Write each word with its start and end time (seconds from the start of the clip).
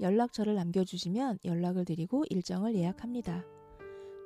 연락처를 0.00 0.54
남겨주시면 0.54 1.38
연락을 1.44 1.84
드리고 1.84 2.24
일정을 2.28 2.74
예약합니다. 2.74 3.44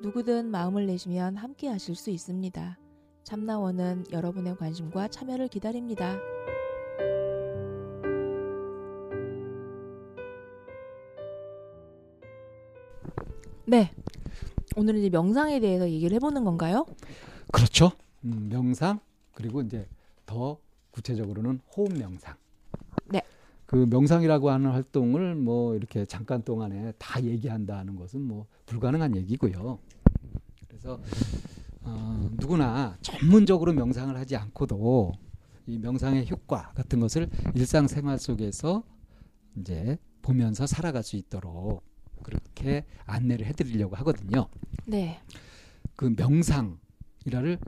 누구든 0.02 0.50
마음을 0.50 0.86
내시면 0.86 1.36
함께 1.36 1.68
하실 1.68 1.94
수 1.94 2.10
있습니다. 2.10 2.78
참나원은 3.22 4.06
여러분의 4.10 4.56
관심과 4.56 5.08
참여를 5.08 5.48
기다립니다. 5.48 6.18
네. 13.66 13.92
오늘은 14.76 15.00
이제 15.00 15.10
명상에 15.10 15.60
대해서 15.60 15.88
얘기를 15.88 16.14
해보는 16.16 16.44
건가요? 16.44 16.86
그렇죠. 17.52 17.92
음, 18.24 18.48
명상 18.50 18.98
그리고 19.32 19.60
이제 19.60 19.86
더 20.26 20.58
구체적으로는 20.90 21.60
호흡 21.76 21.92
명상. 21.92 22.36
네. 23.70 23.78
그 23.78 23.86
명상이라고 23.88 24.50
하는 24.50 24.70
활동을 24.72 25.36
뭐 25.36 25.76
이렇게 25.76 26.04
잠깐 26.04 26.42
동안에 26.42 26.92
다 26.98 27.22
얘기한다는 27.22 27.94
것은 27.94 28.20
뭐 28.20 28.46
불가능한 28.66 29.16
얘기고요. 29.16 29.78
그래서 30.66 31.00
어, 31.82 32.28
누구나 32.32 32.96
전문적으로 33.00 33.72
명상을 33.72 34.16
하지 34.16 34.36
않고도 34.36 35.12
이 35.66 35.78
명상의 35.78 36.28
효과 36.28 36.72
같은 36.72 36.98
것을 36.98 37.28
일상생활 37.54 38.18
속에서 38.18 38.82
이제 39.56 39.98
보면서 40.20 40.66
살아갈 40.66 41.04
수 41.04 41.16
있도록 41.16 41.84
그렇게 42.24 42.84
안내를 43.06 43.46
해드리려고 43.46 43.94
하거든요. 43.96 44.48
네. 44.86 45.20
그 45.94 46.12
명상 46.16 46.78
이라를 47.26 47.58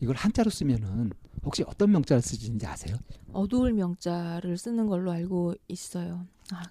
이걸 0.00 0.16
한자로 0.16 0.50
쓰면은 0.50 1.10
혹시 1.44 1.62
어떤 1.66 1.90
명자를 1.92 2.22
쓰시는지 2.22 2.66
아세요? 2.66 2.96
어두울 3.32 3.72
명자를 3.72 4.56
쓰는 4.56 4.86
걸로 4.86 5.10
알고 5.10 5.54
있어요. 5.68 6.26
아, 6.52 6.62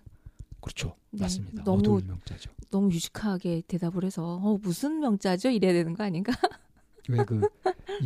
그렇죠. 0.62 0.96
네, 1.12 1.22
맞습니다. 1.22 1.64
너무- 1.64 1.80
어두운 1.80 2.08
명자죠. 2.08 2.52
너무 2.70 2.92
유식하게 2.92 3.64
대답을 3.68 4.04
해서 4.06 4.36
어, 4.44 4.58
무슨 4.62 5.00
명자죠? 5.00 5.50
이래야 5.50 5.74
되는 5.74 5.94
거 5.96 6.04
아닌가? 6.04 6.32
왜 7.10 7.18
그 7.26 7.42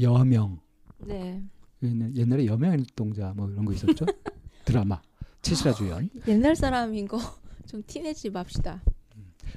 여명 0.01 0.59
네. 1.05 1.43
옛날- 1.83 2.15
옛날에 2.15 2.45
여명일동자 2.45 3.33
뭐 3.35 3.49
이런 3.49 3.65
거 3.65 3.73
있었죠? 3.73 4.05
드라마 4.65 5.01
최시라 5.41 5.73
주연. 5.73 6.09
옛날 6.27 6.55
사람인 6.55 7.07
거 7.07 7.19
좀 7.67 7.83
티내지 7.85 8.29
맙시다. 8.29 8.81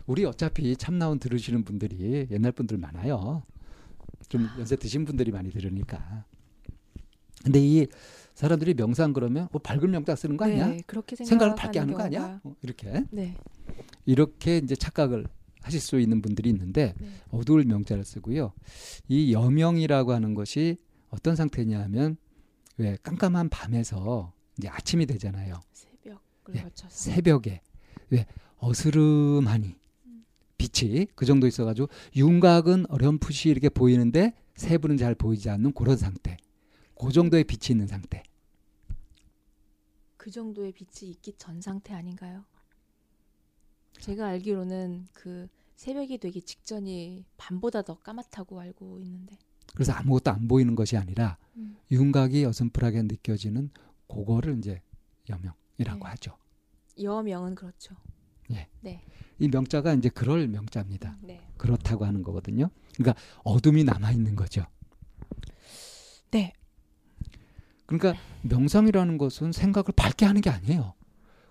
우리 0.06 0.24
어차피 0.24 0.76
참나온 0.76 1.18
들으시는 1.20 1.62
분들이 1.64 2.26
옛날 2.30 2.50
분들 2.52 2.76
많아요. 2.78 3.44
좀 4.28 4.48
연세 4.58 4.76
드신 4.76 5.04
분들이 5.04 5.30
많이 5.30 5.50
들으니까. 5.50 6.24
근데 7.44 7.60
이 7.60 7.86
사람들이 8.34 8.74
명상 8.74 9.12
그러면 9.12 9.48
어, 9.52 9.58
밝은 9.58 9.90
명자 9.90 10.14
쓰는 10.14 10.36
거 10.36 10.44
아니야? 10.44 10.68
네, 10.68 10.82
그렇게 10.86 11.16
생각을 11.16 11.54
밝게 11.54 11.78
하는 11.78 11.94
거 11.94 12.02
아니야? 12.02 12.40
어, 12.44 12.54
이렇게 12.62 13.04
네. 13.10 13.36
이렇게 14.04 14.58
이제 14.58 14.76
착각을 14.76 15.26
하실 15.62 15.80
수 15.80 15.98
있는 15.98 16.22
분들이 16.22 16.50
있는데 16.50 16.94
네. 16.98 17.08
어두울 17.30 17.64
명자를 17.64 18.04
쓰고요. 18.04 18.52
이 19.08 19.32
여명이라고 19.32 20.12
하는 20.12 20.34
것이 20.34 20.76
어떤 21.08 21.34
상태냐면 21.34 22.16
왜 22.76 22.96
깜깜한 23.02 23.48
밤에서 23.48 24.32
이제 24.58 24.68
아침이 24.68 25.06
되잖아요. 25.06 25.60
새벽을 25.72 26.24
네, 26.52 26.62
거쳐서. 26.62 26.90
새벽에 26.90 27.62
왜 28.10 28.26
어스름하니 28.58 29.66
음. 29.68 29.85
빛이 30.58 31.06
그 31.14 31.26
정도 31.26 31.46
있어가지고 31.46 31.88
윤곽은 32.14 32.86
어렴풋이 32.88 33.48
이렇게 33.50 33.68
보이는데 33.68 34.34
세부는 34.54 34.96
잘 34.96 35.14
보이지 35.14 35.50
않는 35.50 35.72
그런 35.72 35.96
상태. 35.96 36.36
그 36.98 37.12
정도의 37.12 37.44
빛이 37.44 37.72
있는 37.72 37.86
상태. 37.86 38.22
그 40.16 40.30
정도의 40.30 40.72
빛이 40.72 41.10
있기 41.10 41.34
전 41.36 41.60
상태 41.60 41.94
아닌가요? 41.94 42.44
제가 44.00 44.26
알기로는 44.28 45.06
그 45.12 45.48
새벽이 45.76 46.18
되기 46.18 46.42
직전이 46.42 47.24
밤보다 47.36 47.82
더 47.82 47.98
까맣다고 47.98 48.58
알고 48.60 49.00
있는데. 49.00 49.38
그래서 49.74 49.92
아무것도 49.92 50.30
안 50.30 50.48
보이는 50.48 50.74
것이 50.74 50.96
아니라 50.96 51.36
음. 51.56 51.76
윤곽이 51.90 52.44
어슴푸하게 52.44 53.02
느껴지는 53.02 53.70
그거를 54.08 54.58
이제 54.58 54.80
여명이라고 55.28 56.04
네. 56.04 56.10
하죠. 56.10 56.36
여명은 57.00 57.54
그렇죠. 57.54 57.94
예. 58.52 58.68
네. 58.80 59.02
이 59.38 59.48
명자가 59.48 59.94
이제 59.94 60.08
그럴 60.08 60.46
명자입니다. 60.48 61.16
네. 61.22 61.40
그렇다고 61.56 62.04
하는 62.04 62.22
거거든요. 62.22 62.70
그러니까 62.94 63.20
어둠이 63.44 63.84
남아 63.84 64.12
있는 64.12 64.34
거죠. 64.36 64.64
네. 66.30 66.52
그러니까 67.86 68.20
명상이라는 68.42 69.18
것은 69.18 69.52
생각을 69.52 69.86
밝게 69.94 70.26
하는 70.26 70.40
게 70.40 70.50
아니에요. 70.50 70.94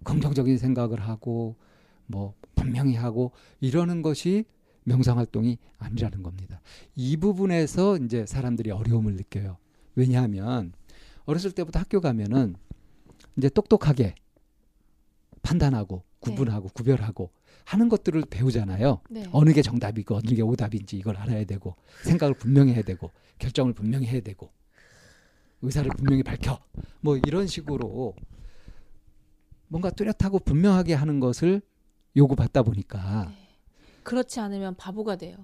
긍정적인 0.04 0.58
생각을 0.58 1.00
하고 1.02 1.56
뭐 2.08 2.36
분명히 2.56 2.96
하고 2.96 3.32
이러는 3.60 4.02
것이 4.02 4.46
명상 4.84 5.18
활동이 5.18 5.58
아니라는 5.78 6.24
겁니다. 6.24 6.62
이 6.96 7.18
부분에서 7.18 7.98
이제 7.98 8.26
사람들이 8.26 8.72
어려움을 8.72 9.16
느껴요. 9.16 9.58
왜냐하면 9.96 10.74
어렸을 11.26 11.52
때부터 11.52 11.80
학교 11.80 12.02
가면은 12.02 12.56
이제 13.38 13.50
똑똑하게 13.50 14.16
판단하고 15.42 16.04
구분하고 16.32 16.70
구별하고 16.70 17.32
하는 17.66 17.90
것들을 17.90 18.24
배우잖아요. 18.30 19.02
네. 19.10 19.26
어느 19.32 19.52
게 19.54 19.62
정답이고 19.62 20.16
어느 20.16 20.36
게 20.36 20.42
오답인지 20.42 20.98
이걸 20.98 21.18
알아야 21.18 21.46
되고 21.46 21.76
생각을 22.04 22.36
분명히 22.36 22.74
해야 22.74 22.82
되고 22.84 23.12
결정을 23.40 23.74
분명히 23.74 24.08
해야 24.08 24.22
되고 24.22 24.52
의사를 25.62 25.90
분명히 25.98 26.22
밝혀 26.24 26.60
뭐 27.02 27.18
이런 27.18 27.48
식으로 27.48 28.14
뭔가 29.68 29.90
뚜렷하고 29.90 30.40
분명하게 30.40 30.94
하는 30.94 31.20
것을 31.20 31.62
요구받다 32.16 32.62
보니까 32.64 33.26
네. 33.30 33.36
그렇지 34.04 34.40
않으면 34.40 34.76
바보가 34.76 35.16
돼요. 35.16 35.38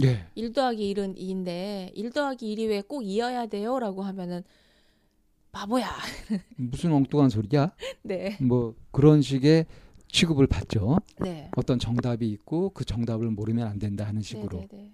예1 0.00 0.52
더하기 0.52 0.92
1은 0.94 1.16
2인데 1.16 1.92
1 1.94 2.10
더하기 2.10 2.56
1이 2.56 2.68
왜 2.68 2.82
꼭 2.82 3.02
2여야 3.02 3.48
돼요? 3.48 3.78
라고 3.78 4.02
하면은 4.02 4.42
바보야. 5.52 5.88
무슨 6.56 6.92
엉뚱한 6.92 7.30
소리야 7.30 7.72
네. 8.02 8.36
뭐 8.40 8.74
그런 8.90 9.22
식의 9.22 9.66
취급을 10.14 10.46
받죠 10.46 10.98
네. 11.20 11.50
어떤 11.56 11.80
정답이 11.80 12.30
있고 12.30 12.70
그 12.70 12.84
정답을 12.84 13.30
모르면 13.30 13.66
안 13.66 13.80
된다 13.80 14.06
하는 14.06 14.22
식으로 14.22 14.60
네, 14.60 14.68
네, 14.70 14.76
네. 14.76 14.92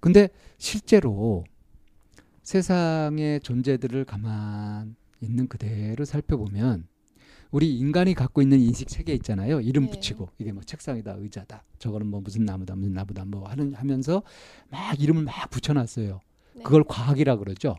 근데 0.00 0.28
실제로 0.56 1.44
세상의 2.42 3.40
존재들을 3.40 4.06
가만 4.06 4.96
있는 5.20 5.46
그대로 5.46 6.06
살펴보면 6.06 6.86
우리 7.50 7.78
인간이 7.78 8.14
갖고 8.14 8.40
있는 8.40 8.60
인식 8.60 8.88
체계 8.88 9.12
있잖아요. 9.14 9.60
이름 9.60 9.84
네. 9.84 9.90
붙이고 9.90 10.28
이게 10.38 10.52
뭐 10.52 10.62
책상이다, 10.62 11.16
의자다. 11.18 11.64
저거는 11.78 12.06
뭐 12.06 12.20
무슨 12.20 12.44
나무다, 12.44 12.76
무슨 12.76 12.92
나무다 12.92 13.24
뭐 13.26 13.48
하는 13.48 13.74
하면서 13.74 14.22
막 14.70 14.98
이름을 15.00 15.24
막 15.24 15.50
붙여놨어요. 15.50 16.20
네. 16.54 16.62
그걸 16.62 16.84
과학이라 16.84 17.36
그러죠. 17.36 17.76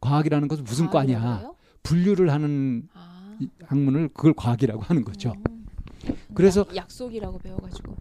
과학이라는 0.00 0.48
것은 0.48 0.64
무슨 0.64 0.86
과학이라고 0.86 1.24
과냐? 1.24 1.52
분류를 1.82 2.30
하는 2.30 2.88
아. 2.94 3.15
이 3.40 3.48
학문을 3.64 4.08
그걸 4.08 4.32
과학이라고 4.34 4.82
하는 4.82 5.04
거죠. 5.04 5.32
음. 5.50 5.66
그래서- 6.34 6.60
약, 6.70 6.76
약속이라고 6.76 7.38
배워가지고. 7.38 7.96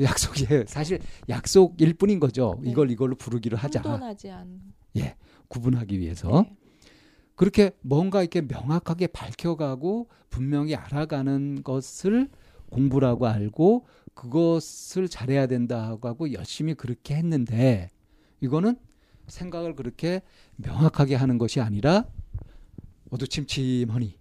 약속이에요. 0.00 0.62
사실 0.68 1.00
약속일 1.28 1.94
뿐인 1.94 2.20
거죠. 2.20 2.60
네. 2.62 2.70
이걸 2.70 2.90
이걸로 2.92 3.16
부르기로 3.16 3.56
하자. 3.56 3.80
혼돈하지 3.80 4.30
않. 4.30 4.60
구분하기 5.48 5.98
위해서. 5.98 6.42
네. 6.46 6.56
그렇게 7.34 7.70
뭔가 7.80 8.20
이렇게 8.20 8.42
명확하게 8.42 9.08
밝혀가고 9.08 10.08
분명히 10.30 10.74
알아가는 10.74 11.62
것을 11.64 12.28
공부라고 12.70 13.26
알고 13.26 13.86
그것을 14.14 15.08
잘해야 15.08 15.46
된다고 15.46 16.06
하고 16.06 16.32
열심히 16.32 16.74
그렇게 16.74 17.14
했는데 17.14 17.88
이거는 18.40 18.76
생각을 19.26 19.74
그렇게 19.74 20.20
명확하게 20.56 21.14
하는 21.14 21.38
것이 21.38 21.60
아니라 21.60 22.04
어두침침하니 23.10 24.18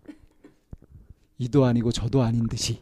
이도 1.39 1.65
아니고 1.65 1.91
저도 1.91 2.21
아닌 2.23 2.47
듯이 2.47 2.79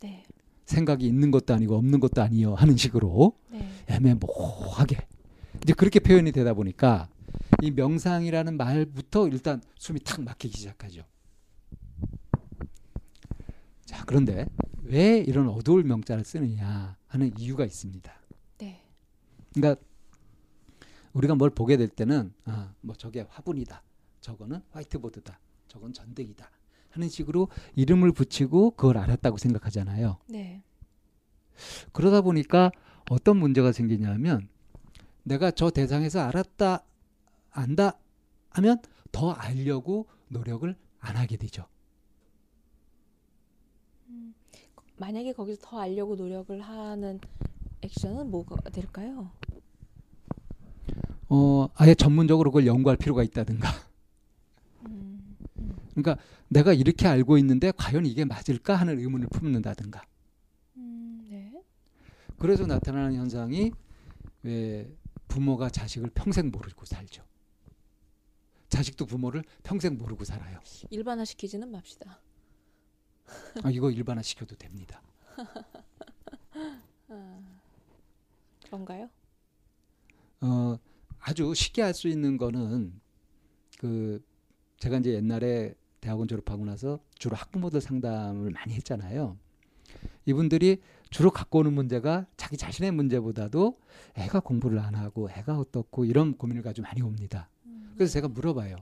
네. 0.00 0.24
생각이 0.64 1.06
있는 1.06 1.30
것도 1.30 1.54
아니고 1.54 1.76
없는 1.76 2.00
것도 2.00 2.22
아니요 2.22 2.54
하는 2.54 2.76
식으로 2.76 3.36
네. 3.50 3.68
애매모호하게 3.88 5.06
이제 5.62 5.72
그렇게 5.72 6.00
표현이 6.00 6.32
되다 6.32 6.54
보니까 6.54 7.08
이 7.62 7.70
명상이라는 7.70 8.56
말부터 8.56 9.28
일단 9.28 9.62
숨이 9.76 10.00
탁 10.00 10.22
막히기 10.22 10.56
시작하죠. 10.56 11.02
자 13.84 14.04
그런데 14.04 14.46
왜 14.82 15.18
이런 15.18 15.48
어두울 15.48 15.84
명자를 15.84 16.24
쓰느냐 16.24 16.96
하는 17.06 17.32
이유가 17.38 17.64
있습니다. 17.64 18.12
네. 18.58 18.82
그러니까 19.54 19.80
우리가 21.12 21.34
뭘 21.34 21.50
보게 21.50 21.76
될 21.76 21.88
때는 21.88 22.32
아, 22.44 22.74
뭐 22.82 22.94
저게 22.94 23.26
화분이다. 23.28 23.82
저거는 24.20 24.60
화이트보드다. 24.70 25.38
저건 25.68 25.92
전등이다. 25.92 26.50
하는 26.90 27.08
식으로 27.08 27.48
이름을 27.74 28.12
붙이고 28.12 28.72
그걸 28.72 28.98
알았다고 28.98 29.36
생각하잖아요. 29.36 30.18
네. 30.28 30.62
그러다 31.92 32.22
보니까 32.22 32.70
어떤 33.10 33.36
문제가 33.36 33.72
생기냐면 33.72 34.48
내가 35.22 35.50
저 35.50 35.70
대상에서 35.70 36.20
알았다 36.20 36.84
안다 37.50 37.98
하면 38.50 38.78
더 39.12 39.32
알려고 39.32 40.06
노력을 40.28 40.74
안 41.00 41.16
하게 41.16 41.36
되죠. 41.36 41.66
만약에 44.98 45.32
거기서 45.32 45.60
더 45.62 45.78
알려고 45.78 46.16
노력을 46.16 46.58
하는 46.60 47.20
액션은 47.82 48.30
뭐가 48.30 48.70
될까요? 48.70 49.30
어, 51.28 51.68
아예 51.74 51.94
전문적으로 51.94 52.50
그걸 52.50 52.66
연구할 52.66 52.96
필요가 52.96 53.22
있다든가. 53.22 53.68
음, 55.96 56.02
그러니까 56.02 56.22
내가 56.48 56.72
이렇게 56.72 57.06
알고 57.06 57.38
있는데 57.38 57.72
과연 57.76 58.06
이게 58.06 58.24
맞을까 58.24 58.74
하는 58.76 58.98
의문을 58.98 59.28
품는다든가. 59.28 60.02
음, 60.76 61.26
네. 61.30 61.62
그래서 62.38 62.66
나타나는 62.66 63.14
현상이 63.14 63.72
왜 64.42 64.90
부모가 65.28 65.70
자식을 65.70 66.10
평생 66.14 66.50
모르고 66.50 66.84
살죠. 66.84 67.24
자식도 68.68 69.06
부모를 69.06 69.42
평생 69.62 69.96
모르고 69.96 70.24
살아요. 70.24 70.60
일반화 70.90 71.24
시키지는 71.24 71.70
맙시다. 71.70 72.20
아, 73.62 73.70
이거 73.70 73.90
일반화 73.90 74.22
시켜도 74.22 74.56
됩니다. 74.56 75.02
아, 77.08 77.40
그런가요? 78.66 79.08
어, 80.40 80.78
아주 81.20 81.54
쉽게 81.54 81.82
할 81.82 81.94
수 81.94 82.08
있는 82.08 82.36
거는 82.36 83.00
그 83.78 84.22
제가 84.78 84.98
이제 84.98 85.14
옛날에 85.14 85.74
대학원 86.06 86.28
졸업하고 86.28 86.64
나서 86.64 87.00
주로 87.18 87.34
학부모들 87.34 87.80
상담을 87.80 88.52
많이 88.52 88.74
했잖아요. 88.74 89.36
이분들이 90.24 90.80
주로 91.10 91.32
갖고 91.32 91.58
오는 91.58 91.72
문제가 91.72 92.26
자기 92.36 92.56
자신의 92.56 92.92
문제보다도 92.92 93.76
애가 94.14 94.38
공부를 94.40 94.78
안 94.78 94.94
하고 94.94 95.28
애가 95.28 95.58
어떻고 95.58 96.04
이런 96.04 96.36
고민을 96.36 96.62
가지고 96.62 96.86
많이 96.86 97.02
옵니다. 97.02 97.48
음, 97.64 97.90
그래서 97.94 98.12
제가 98.12 98.28
물어봐요. 98.28 98.76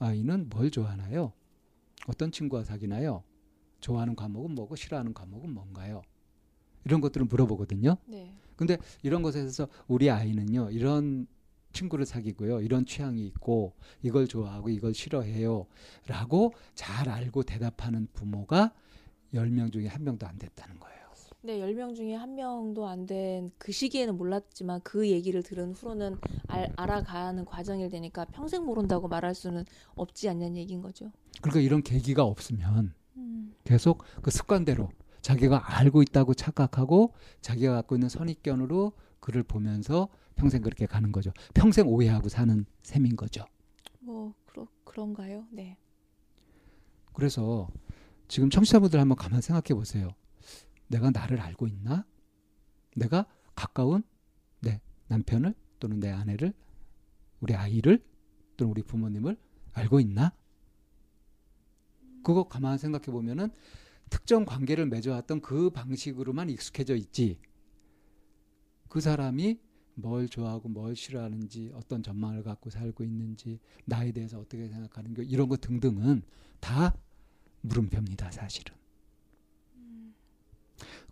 아이는 0.00 0.48
뭘 0.48 0.72
좋아하나요? 0.72 1.32
어떤 2.08 2.32
친구와 2.32 2.64
사귀나요? 2.64 3.22
좋아하는 3.78 4.16
과목은 4.16 4.56
뭐고 4.56 4.74
싫어하는 4.74 5.14
과목은 5.14 5.54
뭔가요? 5.54 6.02
이런 6.84 7.00
것들을 7.00 7.26
물어보거든요. 7.26 7.96
네. 8.06 8.34
근데 8.56 8.76
이런 9.04 9.22
것에서 9.22 9.68
우리 9.86 10.10
아이는요 10.10 10.70
이런 10.72 11.28
친구를 11.74 12.06
사귀고요. 12.06 12.62
이런 12.62 12.86
취향이 12.86 13.26
있고 13.26 13.74
이걸 14.02 14.26
좋아하고 14.26 14.70
이걸 14.70 14.94
싫어해요. 14.94 15.66
라고 16.06 16.54
잘 16.74 17.10
알고 17.10 17.42
대답하는 17.42 18.08
부모가 18.14 18.72
10명 19.34 19.70
중에 19.72 19.88
한 19.88 20.04
명도 20.04 20.26
안 20.26 20.38
됐다는 20.38 20.78
거예요. 20.80 20.94
네, 21.42 21.58
10명 21.58 21.94
중에 21.94 22.14
한 22.14 22.34
명도 22.36 22.86
안 22.86 23.06
된 23.06 23.50
그 23.58 23.70
시기에는 23.70 24.16
몰랐지만 24.16 24.80
그 24.82 25.06
얘기를 25.10 25.42
들은 25.42 25.72
후로는 25.72 26.16
알, 26.46 26.72
알아가는 26.76 27.44
과정일 27.44 27.90
테니까 27.90 28.24
평생 28.26 28.64
모른다고 28.64 29.08
말할 29.08 29.34
수는 29.34 29.64
없지 29.94 30.30
않냐는 30.30 30.56
얘기인 30.56 30.80
거죠. 30.80 31.10
그러니까 31.42 31.60
이런 31.60 31.82
계기가 31.82 32.24
없으면 32.24 32.94
음, 33.18 33.54
계속 33.64 34.04
그 34.22 34.30
습관대로 34.30 34.88
자기가 35.24 35.78
알고 35.78 36.02
있다고 36.02 36.34
착각하고 36.34 37.14
자기가 37.40 37.72
갖고 37.72 37.96
있는 37.96 38.10
선입견으로 38.10 38.92
그를 39.20 39.42
보면서 39.42 40.08
평생 40.36 40.60
그렇게 40.60 40.84
가는 40.84 41.12
거죠 41.12 41.32
평생 41.54 41.88
오해하고 41.88 42.28
사는 42.28 42.66
셈인 42.82 43.16
거죠 43.16 43.46
뭐 44.00 44.34
그러, 44.44 44.68
그런가요? 44.84 45.46
네. 45.50 45.78
그래서 47.14 47.68
지금 48.28 48.50
청취자분들 48.50 49.00
한번 49.00 49.16
가만 49.16 49.40
생각해 49.40 49.78
보세요. 49.78 50.10
내가 50.88 51.10
나를 51.10 51.40
알고 51.40 51.66
있나? 51.68 52.04
내가 52.94 53.26
가까운 53.54 54.02
내 54.60 54.80
남편을 55.08 55.54
또는 55.80 56.00
내 56.00 56.10
아내를 56.10 56.52
우리 57.40 57.54
아이를 57.54 58.04
또는 58.56 58.70
우리 58.70 58.82
부모님을 58.82 59.36
알고 59.72 60.00
있나? 60.00 60.32
그거 62.22 62.44
가만 62.44 62.78
생각해 62.78 63.06
보면은 63.06 63.50
특정 64.14 64.44
관계를 64.44 64.86
맺어왔던 64.86 65.40
그 65.40 65.70
방식으로만 65.70 66.48
익숙해져 66.48 66.94
있지. 66.94 67.40
그 68.88 69.00
사람이 69.00 69.58
뭘 69.96 70.28
좋아하고 70.28 70.68
뭘 70.68 70.94
싫어하는지 70.94 71.72
어떤 71.74 72.00
전망을 72.00 72.44
갖고 72.44 72.70
살고 72.70 73.02
있는지 73.02 73.58
나에 73.86 74.12
대해서 74.12 74.38
어떻게 74.38 74.68
생각하는지 74.68 75.22
이런 75.22 75.48
거 75.48 75.56
등등은 75.56 76.22
다 76.60 76.94
물음표입니다 77.62 78.30
사실은 78.30 78.76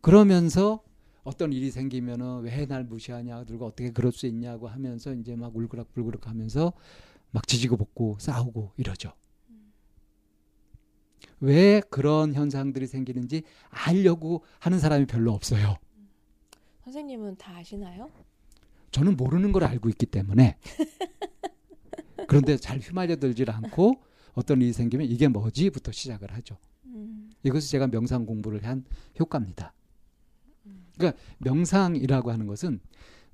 그러면서 0.01 0.85
어떤 1.25 1.53
일이 1.53 1.73
생기면은 1.73 2.43
왜 2.43 2.67
날 2.67 2.85
무시하냐 2.85 3.45
들고 3.45 3.67
어떻게 3.67 3.91
그럴 3.91 4.13
수 4.13 4.27
있냐고 4.29 4.69
하면서 4.69 5.13
이제 5.13 5.35
막 5.35 5.57
울그락불그락 5.57 6.29
하면서 6.29 6.73
막 7.33 7.49
지지고 7.49 7.77
볶고 7.77 8.19
싸우고 8.21 8.75
이러죠 8.77 9.13
왜 11.43 11.81
그런 11.91 12.35
현상들이 12.35 12.87
생기는지 12.87 13.43
알려고 13.69 14.45
하는 14.61 14.79
사람이 14.79 15.07
별로 15.07 15.33
없어요 15.33 15.77
선생님은 16.85 17.37
다 17.37 17.57
아시나요? 17.57 18.11
저는 18.93 19.17
모르는 19.17 19.51
걸 19.53 19.65
알고 19.65 19.89
있기 19.89 20.07
때문에 20.07 20.57
그런데 22.29 22.57
잘 22.57 22.79
휘말려 22.79 23.17
들질 23.17 23.51
않고 23.51 24.01
어떤 24.35 24.63
일이 24.63 24.73
생기면 24.73 25.07
이게 25.09 25.29
뭐지부터 25.29 25.93
시작을 25.93 26.33
하죠. 26.35 26.57
음, 26.87 27.31
이것이 27.43 27.71
제가 27.71 27.89
명상 27.89 28.25
공부를 28.25 28.65
한 28.65 28.85
효과입니다. 29.19 29.73
그러니까 30.97 31.21
명상이라고 31.39 32.31
하는 32.31 32.47
것은 32.47 32.81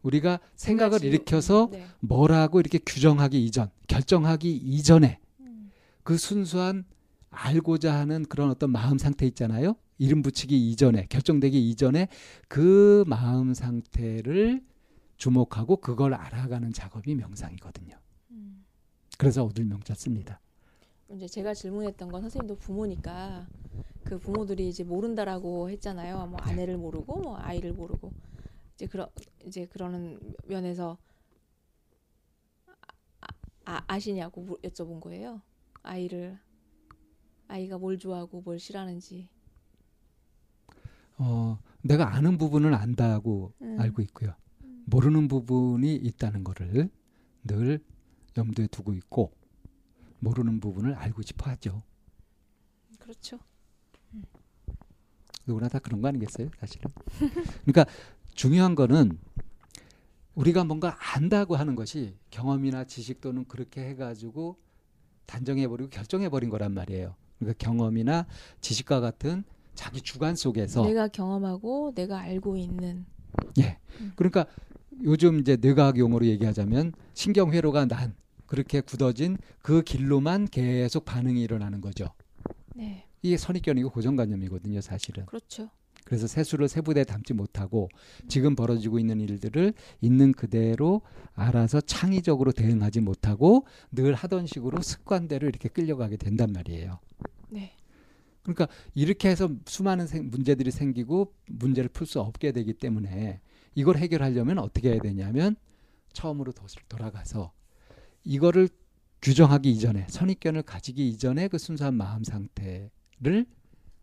우리가 0.03 0.41
생각을 0.55 0.99
지금- 1.01 1.13
일으켜서 1.15 1.69
네. 1.71 1.85
뭐라고 2.01 2.61
이렇게 2.61 2.79
규정하기 2.79 3.45
이전, 3.45 3.71
결정하기 3.87 4.57
이전에 4.57 5.19
음, 5.41 5.71
그 6.03 6.17
순수한 6.17 6.85
알고자 7.31 7.95
하는 7.95 8.25
그런 8.25 8.51
어떤 8.51 8.71
마음 8.71 8.99
상태 8.99 9.27
있잖아요. 9.27 9.77
이름 9.99 10.23
붙이기 10.23 10.71
이전에, 10.71 11.07
결정되기 11.09 11.69
이전에 11.71 12.09
그 12.49 13.05
마음 13.07 13.53
상태를 13.55 14.65
주목하고 15.17 15.79
그걸 15.79 16.15
알아가는 16.15 16.73
작업이 16.73 17.15
명상이거든요. 17.17 17.97
음. 18.31 18.65
그래서 19.19 19.45
어들 19.45 19.65
명자 19.65 19.95
씁니다. 19.95 20.41
이제 21.11 21.27
제가 21.27 21.55
질문했던 21.55 22.11
건 22.13 22.21
선생님도 22.23 22.57
부모니까 22.59 23.49
그 24.05 24.19
부모들이 24.19 24.69
이제 24.69 24.85
모른다라고 24.85 25.71
했잖아요. 25.71 26.27
뭐 26.29 26.39
네. 26.45 26.53
아내를 26.53 26.77
모르고 26.77 27.21
뭐 27.21 27.37
아이를 27.39 27.73
모르고 27.73 28.13
이제 28.75 28.87
그러 28.87 29.09
이제 29.45 29.67
그러는 29.67 30.21
면에서 30.47 30.97
아, 33.21 33.27
아, 33.65 33.83
아시냐고 33.87 34.43
물- 34.43 34.59
여쭤본 34.61 35.01
거예요. 35.01 35.43
아이를 35.83 36.39
아이가 37.49 37.79
뭘 37.79 37.99
좋아하고 37.99 38.43
뭘 38.43 38.59
싫어하는지. 38.59 39.29
어, 41.17 41.59
내가 41.83 42.15
아는 42.15 42.39
부분은 42.39 42.75
안다고 42.75 43.53
음. 43.61 43.81
알고 43.81 44.03
있고요. 44.03 44.35
모르는 44.85 45.29
부분이 45.29 45.97
있다는 45.97 46.45
거를 46.45 46.91
늘 47.45 47.83
염두에 48.37 48.69
두고 48.69 48.95
있고 48.95 49.33
모르는 50.21 50.61
부분을 50.61 50.95
알고 50.95 51.23
싶어 51.23 51.51
하죠. 51.51 51.83
그렇죠. 52.99 53.39
누구나 55.47 55.69
다 55.69 55.79
그런 55.79 56.03
거 56.03 56.09
아니겠어요, 56.09 56.51
사실은. 56.61 56.91
그러니까 57.65 57.87
중요한 58.35 58.75
거는 58.75 59.19
우리가 60.35 60.65
뭔가 60.65 60.97
안다고 61.17 61.57
하는 61.57 61.75
것이 61.75 62.15
경험이나 62.31 62.85
지식 62.85 63.21
또는 63.21 63.45
그렇게 63.47 63.89
해가지고 63.89 64.59
단정해버리고 65.27 65.91
결정해버린 65.91 66.51
거란 66.51 66.73
말이에요. 66.75 67.17
그러니까 67.39 67.57
경험이나 67.59 68.27
지식과 68.61 69.01
같은 69.01 69.45
자기 69.75 70.01
주관 70.01 70.35
속에서 70.35 70.85
내가 70.85 71.09
경험하고 71.09 71.93
내가 71.95 72.19
알고 72.19 72.57
있는 72.57 73.07
예. 73.59 73.79
음. 74.01 74.13
그러니까 74.17 74.47
요즘 75.05 75.39
이제 75.39 75.57
뇌과학 75.57 75.99
용어로 75.99 76.27
얘기하자면 76.27 76.93
신경 77.15 77.53
회로가 77.53 77.87
난 77.87 78.15
그렇게 78.47 78.81
굳어진 78.81 79.37
그 79.63 79.83
길로만 79.83 80.49
계속 80.49 81.05
반응이 81.05 81.41
일어나는 81.41 81.81
거죠. 81.81 82.07
네. 82.75 83.05
이게 83.23 83.37
선입견이고 83.37 83.91
고정관념이거든요, 83.91 84.81
사실은. 84.81 85.27
그렇죠. 85.27 85.71
그래서 86.09 86.27
세수를 86.27 86.69
세부대에 86.69 87.05
담지 87.05 87.35
못하고 87.35 87.91
지금 88.29 88.57
벌어지고 88.57 88.99
있는 88.99 89.21
일들을 89.21 89.75
있는 90.01 90.33
그대로 90.33 91.03
알아서 91.35 91.83
창의적으로 91.83 92.53
대응하지 92.53 93.01
못하고 93.01 93.67
늘 93.93 94.15
하던 94.15 94.47
식으로 94.47 94.81
습관대로 94.81 95.47
이렇게 95.47 95.69
끌려가게 95.69 96.17
된단 96.17 96.51
말이에요. 96.55 96.99
네. 97.51 97.77
그러니까 98.43 98.69
이렇게 98.95 99.29
해서 99.29 99.51
수많은 99.67 100.07
생, 100.07 100.31
문제들이 100.31 100.71
생기고 100.71 101.35
문제를 101.45 101.91
풀 101.91 102.07
수 102.07 102.21
없게 102.21 102.53
되기 102.53 102.73
때문에 102.73 103.43
이걸 103.75 103.99
해결하려면 103.99 104.61
어떻게 104.61 104.93
해야 104.93 105.01
되냐면 105.01 105.57
처음으로 106.15 106.53
도, 106.53 106.65
돌아가서 106.89 107.53
이거를 108.25 108.71
규정하기 109.21 109.71
이전에 109.71 110.07
선입견을 110.09 110.63
가지기 110.63 111.07
이전에 111.07 111.49
그 111.49 111.59
순수한 111.59 111.93
마음 111.93 112.25
상태를 112.25 113.45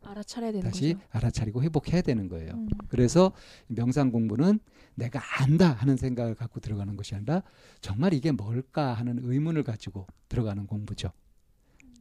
알아차려야 0.09 0.51
되는 0.51 0.63
다시 0.69 0.93
거죠. 0.93 1.05
알아차리고 1.11 1.63
회복해야 1.63 2.01
되는 2.01 2.27
거예요. 2.27 2.53
음. 2.53 2.67
그래서 2.87 3.31
명상 3.67 4.11
공부는 4.11 4.59
내가 4.95 5.19
안다 5.41 5.71
하는 5.73 5.97
생각을 5.97 6.35
갖고 6.35 6.59
들어가는 6.59 6.95
것이 6.95 7.15
아니라 7.15 7.43
정말 7.81 8.13
이게 8.13 8.31
뭘까 8.31 8.93
하는 8.93 9.19
의문을 9.21 9.63
가지고 9.63 10.07
들어가는 10.29 10.67
공부죠. 10.67 11.11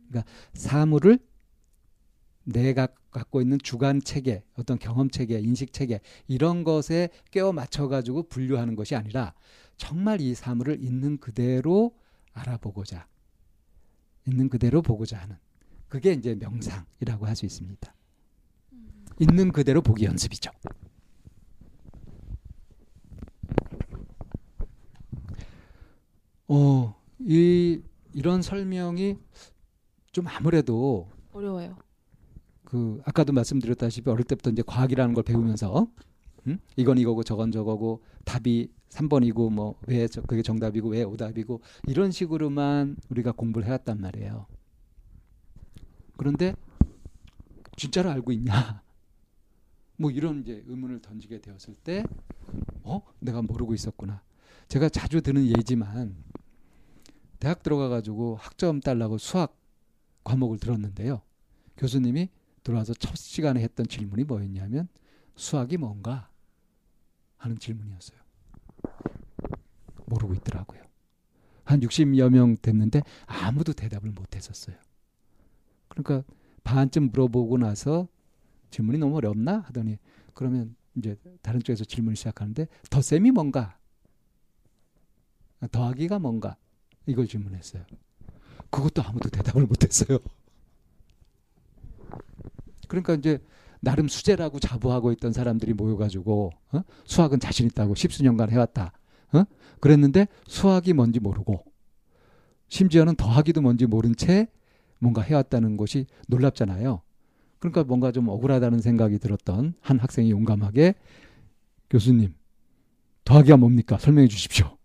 그러니까 0.08 0.30
사물을 0.54 1.18
내가 2.44 2.88
갖고 3.10 3.40
있는 3.40 3.58
주관 3.62 4.00
체계, 4.02 4.44
어떤 4.54 4.78
경험 4.78 5.08
체계, 5.10 5.38
인식 5.40 5.72
체계 5.72 6.00
이런 6.28 6.62
것에 6.62 7.08
꿰어 7.30 7.52
맞춰 7.52 7.88
가지고 7.88 8.24
분류하는 8.28 8.76
것이 8.76 8.94
아니라 8.94 9.34
정말 9.76 10.20
이 10.20 10.34
사물을 10.34 10.82
있는 10.82 11.18
그대로 11.18 11.96
알아보고자 12.32 13.06
있는 14.26 14.48
그대로 14.48 14.82
보고자 14.82 15.18
하는 15.18 15.36
그게 15.88 16.12
이제 16.12 16.34
명상이라고 16.34 17.26
할 17.26 17.36
수 17.36 17.46
있습니다. 17.46 17.94
있는 19.20 19.52
그대로 19.52 19.80
보기 19.80 20.04
연습이죠. 20.06 20.50
어, 26.48 26.94
이 27.20 27.80
이런 28.12 28.42
설명이 28.42 29.16
좀 30.12 30.26
아무래도 30.28 31.08
어려워요. 31.32 31.76
그 32.64 33.00
아까도 33.04 33.32
말씀드렸다시피 33.32 34.08
어릴 34.10 34.24
때부터 34.24 34.50
이제 34.50 34.62
과학이라는 34.66 35.14
걸 35.14 35.22
배우면서 35.24 35.88
음? 36.46 36.58
이건 36.76 36.98
이거고 36.98 37.22
저건 37.22 37.50
저거고 37.50 38.02
답이 38.24 38.68
3번이고 38.90 39.52
뭐 39.52 39.74
왜 39.86 40.06
그게 40.26 40.42
정답이고 40.42 40.90
왜 40.90 41.02
오답이고 41.02 41.60
이런 41.88 42.10
식으로만 42.10 42.96
우리가 43.10 43.32
공부를 43.32 43.66
해왔단 43.66 44.00
말이에요. 44.00 44.46
그런데 46.16 46.54
진짜로 47.76 48.10
알고 48.10 48.32
있냐? 48.32 48.82
뭐 49.96 50.10
이런 50.10 50.40
이제 50.40 50.62
의문을 50.66 51.00
던지게 51.00 51.40
되었을 51.40 51.74
때, 51.76 52.04
어, 52.82 53.02
내가 53.20 53.42
모르고 53.42 53.74
있었구나. 53.74 54.22
제가 54.68 54.88
자주 54.88 55.20
드는 55.20 55.46
예지만 55.56 56.16
대학 57.38 57.62
들어가 57.62 57.88
가지고 57.88 58.36
학점 58.36 58.80
딸라고 58.80 59.18
수학 59.18 59.56
과목을 60.24 60.58
들었는데요. 60.58 61.22
교수님이 61.76 62.30
들어와서 62.62 62.94
첫 62.94 63.16
시간에 63.16 63.62
했던 63.62 63.86
질문이 63.86 64.24
뭐였냐면 64.24 64.88
수학이 65.36 65.76
뭔가 65.76 66.30
하는 67.36 67.58
질문이었어요. 67.58 68.18
모르고 70.06 70.34
있더라고요. 70.34 70.82
한 71.64 71.80
60여 71.80 72.30
명 72.30 72.56
됐는데 72.56 73.02
아무도 73.26 73.72
대답을 73.72 74.10
못 74.10 74.34
했었어요. 74.34 74.76
그러니까 75.94 76.24
반쯤 76.64 77.10
물어보고 77.10 77.58
나서 77.58 78.08
질문이 78.70 78.98
너무 78.98 79.16
어렵나 79.16 79.60
하더니 79.66 79.98
그러면 80.34 80.74
이제 80.96 81.16
다른 81.42 81.60
쪽에서 81.62 81.84
질문을 81.84 82.16
시작하는데 82.16 82.66
덧셈이 82.90 83.30
뭔가 83.30 83.78
더하기가 85.70 86.18
뭔가 86.18 86.56
이걸 87.06 87.26
질문했어요. 87.26 87.84
그것도 88.70 89.02
아무도 89.02 89.28
대답을 89.28 89.66
못했어요. 89.66 90.18
그러니까 92.88 93.14
이제 93.14 93.38
나름 93.80 94.08
수제라고 94.08 94.58
자부하고 94.58 95.12
있던 95.12 95.32
사람들이 95.32 95.74
모여가지고 95.74 96.50
어? 96.72 96.82
수학은 97.04 97.38
자신 97.38 97.66
있다고 97.66 97.94
십수년간 97.94 98.50
해왔다. 98.50 98.92
어? 99.32 99.44
그랬는데 99.80 100.26
수학이 100.46 100.92
뭔지 100.94 101.20
모르고 101.20 101.64
심지어는 102.68 103.16
더하기도 103.16 103.60
뭔지 103.60 103.86
모른 103.86 104.16
채 104.16 104.48
뭔가 105.04 105.22
해왔다는 105.22 105.76
것이 105.76 106.06
놀랍잖아요. 106.28 107.02
그러니까 107.58 107.84
뭔가 107.84 108.10
좀 108.10 108.28
억울하다는 108.28 108.80
생각이 108.80 109.18
들었던 109.18 109.74
한 109.80 109.98
학생이 109.98 110.30
용감하게 110.30 110.94
교수님 111.90 112.34
더하기가 113.24 113.56
뭡니까 113.58 113.98
설명해 113.98 114.28
주십시오. 114.28 114.76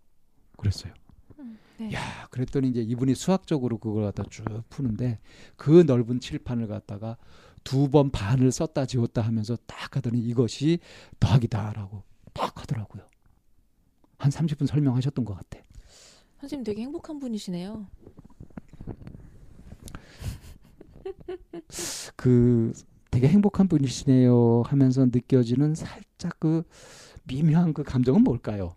그랬어요. 0.56 0.92
네. 1.78 1.92
야, 1.94 2.00
그랬더니 2.30 2.68
이제 2.68 2.82
이분이 2.82 3.14
수학적으로 3.14 3.78
그걸 3.78 4.04
갖다 4.04 4.22
쭉 4.30 4.44
푸는데 4.68 5.18
그 5.56 5.82
넓은 5.86 6.20
칠판을 6.20 6.68
갖다가 6.68 7.16
두 7.64 7.88
번 7.88 8.10
반을 8.10 8.52
썼다 8.52 8.86
지웠다 8.86 9.22
하면서 9.22 9.56
딱 9.66 9.96
하더니 9.96 10.18
이것이 10.20 10.78
더하기다라고 11.18 12.02
딱 12.32 12.60
하더라고요. 12.60 13.02
한 14.18 14.30
30분 14.30 14.66
설명하셨던 14.66 15.24
것 15.24 15.34
같아. 15.34 15.58
선생님 16.40 16.64
되게 16.64 16.82
행복한 16.82 17.18
분이시네요. 17.18 17.86
그 22.16 22.72
되게 23.10 23.28
행복한 23.28 23.68
분이시네요 23.68 24.62
하면서 24.66 25.04
느껴지는 25.06 25.74
살짝 25.74 26.38
그 26.38 26.62
미묘한 27.24 27.72
그 27.72 27.82
감정은 27.82 28.22
뭘까요? 28.22 28.76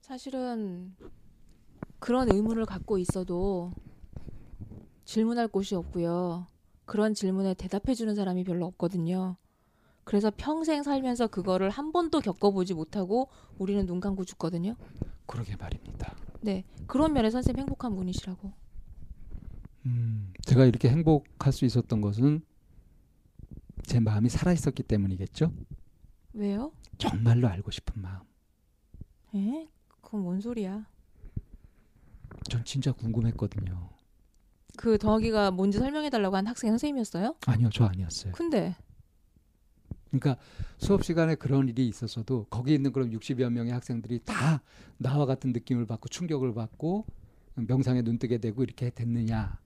사실은 0.00 0.94
그런 1.98 2.30
의문을 2.30 2.64
갖고 2.64 2.96
있어도 2.98 3.72
질문할 5.04 5.48
곳이 5.48 5.74
없고요. 5.74 6.46
그런 6.86 7.12
질문에 7.12 7.54
대답해 7.54 7.94
주는 7.94 8.14
사람이 8.14 8.44
별로 8.44 8.66
없거든요. 8.66 9.36
그래서 10.04 10.32
평생 10.34 10.82
살면서 10.82 11.26
그거를 11.26 11.68
한 11.68 11.92
번도 11.92 12.20
겪어보지 12.20 12.72
못하고 12.72 13.28
우리는 13.58 13.84
눈 13.84 14.00
감고 14.00 14.24
죽거든요. 14.24 14.74
그러게 15.26 15.54
말입니다. 15.56 16.14
네. 16.40 16.64
그런 16.86 17.12
면에 17.12 17.30
선생님 17.30 17.60
행복한 17.60 17.94
분이시라고. 17.94 18.52
음, 19.86 20.32
제가 20.42 20.64
이렇게 20.64 20.88
행복할 20.88 21.52
수 21.52 21.64
있었던 21.64 22.00
것은 22.00 22.42
제 23.84 24.00
마음이 24.00 24.28
살아 24.28 24.52
있었기 24.52 24.82
때문이겠죠. 24.82 25.52
왜요? 26.34 26.72
정말로 26.98 27.48
알고 27.48 27.70
싶은 27.70 28.02
마음. 28.02 28.20
에? 29.34 29.68
그건 30.00 30.22
뭔 30.22 30.40
소리야? 30.40 30.86
전 32.48 32.64
진짜 32.64 32.92
궁금했거든요. 32.92 33.90
그 34.76 34.96
더하기가 34.98 35.50
뭔지 35.50 35.78
설명해 35.78 36.10
달라고 36.10 36.36
한 36.36 36.46
학생 36.46 36.70
선생님이었어요? 36.70 37.34
아니요, 37.46 37.70
저 37.72 37.84
아니었어요. 37.84 38.32
근데 38.32 38.76
그러니까 40.10 40.36
수업 40.78 41.04
시간에 41.04 41.34
그런 41.34 41.68
일이 41.68 41.86
있었어도 41.88 42.46
거기 42.50 42.74
있는 42.74 42.92
그런 42.92 43.10
60여 43.10 43.50
명의 43.50 43.72
학생들이 43.72 44.20
다 44.24 44.62
나와 44.96 45.26
같은 45.26 45.52
느낌을 45.52 45.86
받고 45.86 46.08
충격을 46.08 46.54
받고 46.54 47.04
명상에 47.54 48.02
눈 48.02 48.18
뜨게 48.18 48.38
되고 48.38 48.62
이렇게 48.62 48.90
됐느냐? 48.90 49.58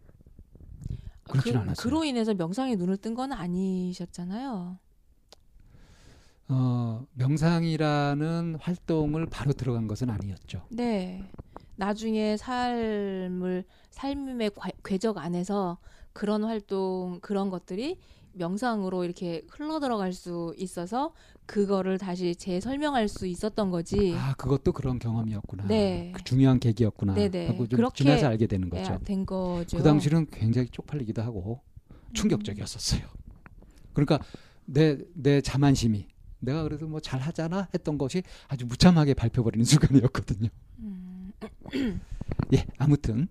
그렇진 1.24 1.52
그, 1.52 1.58
않았어요. 1.58 1.74
그로 1.84 2.04
인해서 2.04 2.34
명상에 2.34 2.74
눈을 2.76 2.96
뜬 2.96 3.14
건 3.14 3.32
아니셨잖아요. 3.32 4.78
어, 6.48 7.06
명상이라는 7.14 8.56
활동을 8.60 9.26
바로 9.26 9.52
들어간 9.52 9.86
것은 9.86 10.10
아니었죠. 10.10 10.66
네. 10.70 11.30
나중에 11.76 12.36
삶을 12.36 13.64
삶의 13.90 14.50
과- 14.50 14.70
궤적 14.84 15.18
안에서 15.18 15.78
그런 16.12 16.44
활동 16.44 17.18
그런 17.22 17.48
것들이 17.48 17.98
명상으로 18.34 19.04
이렇게 19.04 19.44
흘러 19.48 19.80
들어갈 19.80 20.12
수 20.12 20.54
있어서 20.58 21.12
그거를 21.46 21.98
다시 21.98 22.34
재설명할 22.34 23.08
수 23.08 23.26
있었던 23.26 23.70
거지. 23.70 24.14
아, 24.16 24.34
그것도 24.34 24.72
그런 24.72 24.98
경험이었구나. 24.98 25.66
네. 25.66 26.12
그 26.14 26.22
중요한 26.24 26.58
계기였구나. 26.60 27.14
네네. 27.14 27.46
하고 27.48 27.66
좀 27.66 27.76
그렇게 27.76 28.04
지나서 28.04 28.26
알게 28.28 28.46
되는 28.46 28.70
거죠. 28.70 28.98
예, 29.00 29.04
된 29.04 29.26
거죠. 29.26 29.76
그 29.76 29.82
당시는 29.82 30.26
굉장히 30.30 30.68
쪽팔리기도 30.68 31.22
하고 31.22 31.60
충격적이었었어요. 32.14 33.02
그러니까 33.92 34.18
내 34.64 34.96
내 35.14 35.40
자만심이 35.40 36.06
내가 36.38 36.62
그래도 36.62 36.86
뭐 36.88 37.00
잘하잖아 37.00 37.68
했던 37.74 37.98
것이 37.98 38.22
아주 38.48 38.66
무참하게 38.66 39.14
밟혀버리는 39.14 39.64
순간이었거든요. 39.66 40.48
음, 40.78 41.32
예, 42.52 42.66
아무튼 42.78 43.14
음. 43.18 43.28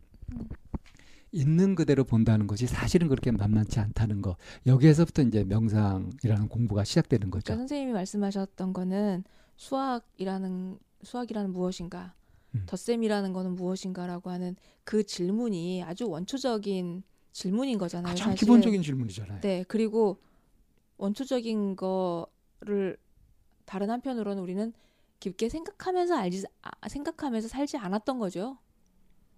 있는 1.31 1.75
그대로 1.75 2.03
본다는 2.03 2.47
것이 2.47 2.67
사실은 2.67 3.07
그렇게 3.07 3.31
만만치 3.31 3.79
않다는 3.79 4.21
거. 4.21 4.35
여기에서부터 4.65 5.21
이제 5.23 5.43
명상이라는 5.43 6.47
공부가 6.49 6.83
시작되는 6.83 7.29
그러니까 7.29 7.53
거죠. 7.53 7.57
선생님이 7.57 7.93
말씀하셨던 7.93 8.73
거는 8.73 9.23
수학이라는 9.55 10.79
수학이라는 11.03 11.51
무엇인가, 11.51 12.13
음. 12.53 12.63
덧셈이라는 12.67 13.33
거는 13.33 13.55
무엇인가라고 13.55 14.29
하는 14.29 14.55
그 14.83 15.03
질문이 15.03 15.83
아주 15.83 16.09
원초적인 16.09 17.03
질문인 17.31 17.77
거잖아요. 17.77 18.13
가장 18.13 18.31
사실. 18.31 18.39
기본적인 18.39 18.83
질문이잖아요. 18.83 19.41
네, 19.41 19.63
그리고 19.67 20.19
원초적인 20.97 21.75
거를 21.77 22.97
다른 23.65 23.89
한편으로는 23.89 24.43
우리는 24.43 24.73
깊게 25.19 25.49
생각하면서 25.49 26.15
알지 26.15 26.43
아, 26.61 26.89
생각하면서 26.89 27.47
살지 27.47 27.77
않았던 27.77 28.19
거죠. 28.19 28.57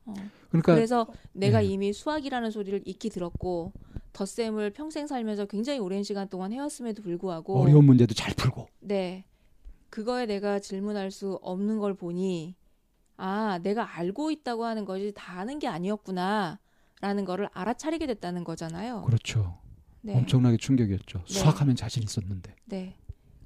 어. 0.06 0.14
그러니까 0.50 0.76
그래서 0.76 1.08
내가 1.32 1.60
네. 1.60 1.66
이미 1.66 1.94
수학이라는 1.94 2.52
소리를 2.52 2.82
익히 2.86 3.10
들었고 3.10 3.74
덧셈을 4.14 4.72
평생 4.72 5.08
살면서 5.08 5.46
굉장히 5.46 5.80
오랜 5.80 6.04
시간 6.04 6.28
동안 6.30 6.52
해왔음에도 6.52 7.02
불구하고 7.02 7.60
어려운 7.60 7.86
문제도 7.86 8.14
잘 8.14 8.34
풀고 8.36 8.68
네 8.80 9.26
그거에 9.90 10.26
내가 10.26 10.60
질문할 10.60 11.12
수 11.12 11.40
없는 11.42 11.80
걸 11.80 11.94
보니 11.94 12.56
아 13.18 13.60
내가 13.64 13.98
알고 13.98 14.32
있다고 14.32 14.66
하는 14.66 14.86
것이 14.86 15.12
다 15.16 15.40
아는 15.40 15.60
게 15.60 15.68
아니었구나라는 15.68 17.26
거를 17.26 17.50
알아차리게 17.54 18.08
됐다는 18.08 18.44
거잖아요. 18.44 19.04
그렇죠. 19.04 19.58
네. 20.02 20.18
엄청나게 20.18 20.58
충격이었죠. 20.58 21.20
네. 21.20 21.34
수학하면 21.34 21.76
자신 21.76 22.04
있었는데. 22.04 22.56
네. 22.66 22.96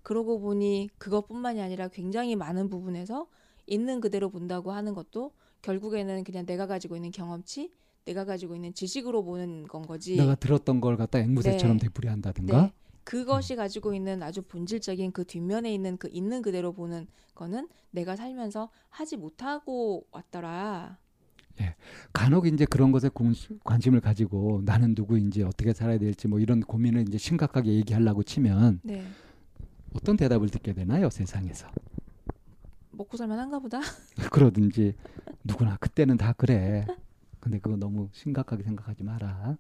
그러고 0.04 0.40
보니 0.40 0.90
그것뿐만이 0.98 1.62
아니라 1.62 1.90
굉장히 1.90 2.36
많은 2.36 2.70
부분에서 2.70 3.28
있는 3.66 4.00
그대로 4.00 4.30
본다고 4.30 4.72
하는 4.72 4.94
것도 4.94 5.34
결국에는 5.68 6.24
그냥 6.24 6.46
내가 6.46 6.66
가지고 6.66 6.96
있는 6.96 7.12
경험치, 7.12 7.70
내가 8.06 8.24
가지고 8.24 8.56
있는 8.56 8.74
지식으로 8.74 9.24
보는 9.26 9.68
건 9.68 9.86
거지. 9.86 10.16
내가 10.16 10.36
들었던 10.36 10.80
걸 10.80 10.96
갖다 10.96 11.20
앵무새처럼 11.20 11.78
네. 11.78 11.88
되풀이한다든가. 11.88 12.62
네. 12.62 12.74
그것이 13.04 13.56
가지고 13.56 13.94
있는 13.94 14.24
아주 14.24 14.42
본질적인 14.42 15.12
그 15.12 15.26
뒷면에 15.26 15.74
있는 15.74 15.98
그 15.98 16.10
있는 16.12 16.42
그대로 16.42 16.72
보는 16.74 17.08
거는 17.36 17.68
내가 17.92 18.16
살면서 18.16 18.70
하지 18.90 19.18
못하고 19.18 20.06
왔더라. 20.12 20.98
간혹 22.14 22.46
이제 22.48 22.66
그런 22.66 22.92
것에 22.92 23.10
공- 23.10 23.34
관심을 23.64 24.00
가지고 24.00 24.62
나는 24.64 24.94
누구인지 24.96 25.42
어떻게 25.44 25.74
살아야 25.74 25.98
될지 25.98 26.28
뭐 26.28 26.40
이런 26.40 26.62
고민을 26.62 27.08
이제 27.08 27.18
심각하게 27.18 27.74
얘기하려고 27.74 28.22
치면 28.24 28.82
네. 28.84 29.04
어떤 29.94 30.16
대답을 30.18 30.50
듣게 30.50 30.74
되나요 30.74 31.10
세상에서 31.10 31.68
먹고 32.98 33.16
살만 33.16 33.40
한가 33.40 33.60
보다. 33.60 33.80
그러든지 34.32 34.96
누구나 35.44 35.78
그때는 35.78 36.18
다 36.18 36.34
그래 36.34 36.86
근데 37.40 37.60
그거 37.60 37.78
너무 37.78 38.10
심각하게 38.12 38.64
생각하지 38.64 39.04
마라 39.04 39.58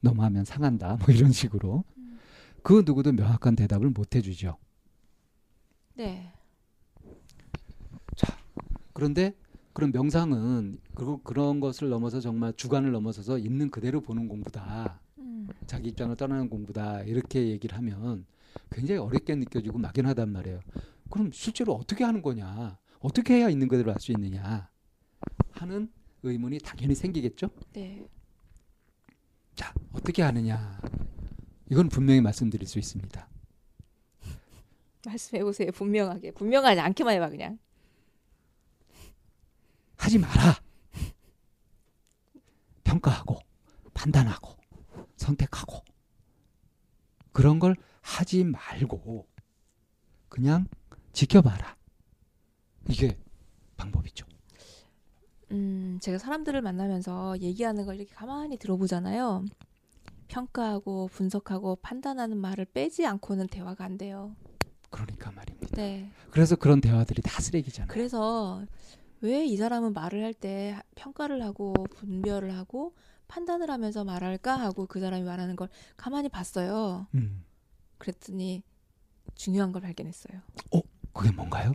너무 0.00 0.22
하면 0.22 0.44
상한다 0.44 0.96
뭐 1.00 1.14
이런 1.14 1.32
식으로 1.32 1.84
그 2.62 2.82
누구도 2.84 3.12
명확한 3.12 3.56
대답을 3.56 3.90
못 3.90 4.14
해주죠 4.14 4.56
네. 5.94 6.32
그런데 8.92 9.34
그런 9.72 9.92
명상은 9.92 10.78
그리고 10.94 11.20
그런 11.22 11.60
것을 11.60 11.88
넘어서 11.88 12.20
정말 12.20 12.52
주관을 12.54 12.92
넘어서서 12.92 13.38
있는 13.38 13.70
그대로 13.70 14.00
보는 14.00 14.28
공부다 14.28 15.00
음. 15.18 15.48
자기 15.66 15.88
입장을 15.88 16.14
떠나는 16.16 16.48
공부다 16.48 17.02
이렇게 17.02 17.48
얘기를 17.48 17.76
하면 17.76 18.24
굉장히 18.70 19.00
어렵게 19.00 19.34
느껴지고 19.34 19.78
막연하단 19.78 20.30
말이에요. 20.32 20.60
그럼 21.10 21.30
실제로 21.32 21.74
어떻게 21.74 22.04
하는 22.04 22.22
거냐? 22.22 22.78
어떻게 23.00 23.34
해야 23.34 23.48
있는 23.48 23.68
그대로 23.68 23.90
할 23.92 24.00
수 24.00 24.12
있느냐? 24.12 24.70
하는 25.52 25.92
의문이 26.22 26.58
당연히 26.58 26.94
생기겠죠. 26.94 27.50
네. 27.72 28.06
자, 29.54 29.72
어떻게 29.92 30.22
하느냐? 30.22 30.80
이건 31.70 31.88
분명히 31.88 32.20
말씀드릴 32.20 32.66
수 32.66 32.78
있습니다. 32.78 33.28
말씀해 35.06 35.44
보세요. 35.44 35.70
분명하게. 35.72 36.32
분명하지 36.32 36.80
않게만 36.80 37.14
해봐 37.14 37.30
그냥. 37.30 37.58
하지 39.96 40.18
마라. 40.18 40.60
평가하고 42.84 43.38
판단하고 43.94 44.56
선택하고 45.16 45.82
그런 47.32 47.58
걸 47.58 47.76
하지 48.00 48.44
말고 48.44 49.26
그냥 50.28 50.66
지켜봐라. 51.16 51.74
이게 52.90 53.18
방법이죠. 53.78 54.26
음, 55.50 55.98
제가 56.02 56.18
사람들을 56.18 56.60
만나면서 56.60 57.40
얘기하는 57.40 57.86
걸 57.86 57.96
이렇게 57.96 58.14
가만히 58.14 58.58
들어보잖아요. 58.58 59.46
평가하고 60.28 61.08
분석하고 61.08 61.76
판단하는 61.76 62.36
말을 62.36 62.66
빼지 62.66 63.06
않고는 63.06 63.46
대화가 63.46 63.84
안 63.84 63.96
돼요. 63.96 64.36
그러니까 64.90 65.30
말입니다. 65.32 65.74
네. 65.76 66.10
그래서 66.30 66.54
그런 66.54 66.80
대화들이 66.82 67.22
다 67.22 67.40
쓰레기잖아요. 67.40 67.88
그래서 67.90 68.62
왜 69.22 69.46
이 69.46 69.56
사람은 69.56 69.94
말을 69.94 70.22
할 70.22 70.34
때 70.34 70.76
평가를 70.96 71.42
하고 71.42 71.72
분별을 71.94 72.54
하고 72.54 72.94
판단을 73.28 73.70
하면서 73.70 74.04
말할까 74.04 74.54
하고 74.60 74.86
그 74.86 75.00
사람이 75.00 75.24
말하는 75.24 75.56
걸 75.56 75.70
가만히 75.96 76.28
봤어요. 76.28 77.06
음, 77.14 77.42
그랬더니 77.96 78.62
중요한 79.34 79.72
걸 79.72 79.82
발견했어요. 79.82 80.40
그게 81.16 81.30
뭔가요? 81.32 81.72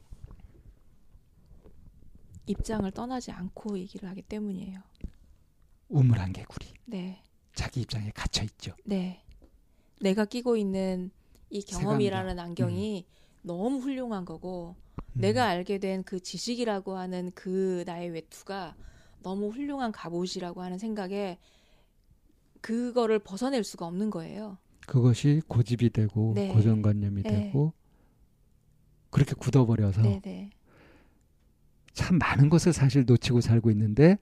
입장을 2.46 2.90
떠나지 2.92 3.32
않고 3.32 3.78
얘기를 3.80 4.08
하기 4.10 4.22
때문이에요. 4.24 4.80
우물한 5.90 6.34
개구리. 6.34 6.68
네. 6.86 7.24
자기 7.56 7.82
입장에 7.82 8.12
갇혀 8.12 8.44
있죠. 8.44 8.76
네. 8.86 9.24
내가 10.00 10.26
끼고 10.26 10.58
있는 10.58 11.12
이 11.50 11.62
경험이라는 11.64 12.40
안경이 12.40 13.06
너무 13.42 13.80
훌륭한 13.80 14.26
거고 14.26 14.76
음, 15.16 15.22
내가 15.22 15.48
알게 15.48 15.80
된 15.80 16.04
그 16.04 16.20
지식이라고 16.20 16.98
하는 16.98 17.32
그 17.36 17.84
나의 17.86 18.10
외투가 18.12 18.76
너무 19.22 19.50
훌륭한 19.50 19.92
갑옷이라고 19.92 20.62
하는 20.62 20.78
생각에 20.78 21.40
그거를 22.62 23.20
벗어낼 23.20 23.64
수가 23.64 23.86
없는 23.88 24.10
거예요. 24.12 24.58
그것이 24.88 25.42
고집이 25.48 25.90
되고 25.92 26.34
네. 26.36 26.48
고정관념이 26.48 27.24
네. 27.24 27.30
되고 27.30 27.74
그렇게 29.12 29.36
굳어버려서 29.36 30.02
네, 30.02 30.20
네. 30.24 30.50
참 31.94 32.18
많은 32.18 32.50
것을 32.50 32.74
사실 32.74 33.06
놓치고 33.06 33.42
살고 33.42 33.70
있는데 33.72 34.18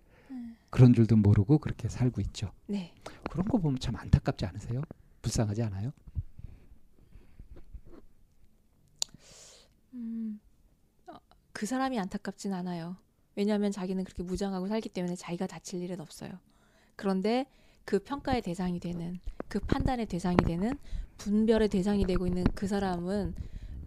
그런 0.69 0.93
줄도 0.93 1.15
모르고 1.15 1.60
그렇게 1.60 1.88
살고 1.89 2.21
있죠. 2.21 2.52
네. 2.67 2.93
그런 3.30 3.47
거 3.47 3.58
보면 3.58 3.80
참 3.80 3.95
안타깝지 3.95 4.45
않으세요? 4.45 4.82
불쌍하지 5.21 5.63
않아요? 5.63 5.91
음, 9.93 10.39
어, 11.08 11.15
그 11.52 11.65
사람이 11.65 11.99
안타깝진 11.99 12.54
않아요. 12.54 12.97
왜냐하면 13.36 13.71
자기는 13.71 14.04
그렇게 14.04 14.23
무장하고 14.23 14.67
살기 14.67 14.89
때문에 14.89 15.15
자기가 15.15 15.47
다칠 15.47 15.82
일은 15.82 16.02
없어요. 16.02 16.32
그런데 16.95 17.45
그 17.86 17.99
평가의 17.99 18.41
대상이 18.41 18.80
되는 18.80 19.19
그 19.47 19.60
판단의 19.60 20.06
대상이 20.06 20.38
되는 20.38 20.78
분별의 21.17 21.69
대상이 21.69 22.06
되고 22.06 22.28
있는 22.28 22.43
그 22.54 22.67
사람은 22.67 23.34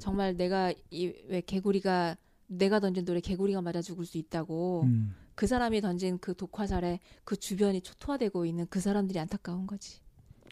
정말 0.03 0.37
내가 0.37 0.73
이 0.91 1.13
왜 1.29 1.41
개구리가 1.41 2.17
내가 2.49 2.81
던진 2.81 3.05
돌에 3.05 3.21
개구리가 3.21 3.63
맞아 3.63 3.81
죽을 3.81 4.05
수 4.05 4.19
있다고 4.19 4.83
음, 4.83 5.15
그 5.37 5.47
사람이 5.47 5.81
던진 5.81 6.19
그 6.19 6.35
독화살에 6.35 6.99
그 7.25 7.37
주변이 7.37 7.81
초토화되고 7.81 8.45
있는 8.45 8.67
그 8.69 8.81
사람들이 8.81 9.19
안타까운 9.21 9.67
거지. 9.67 10.01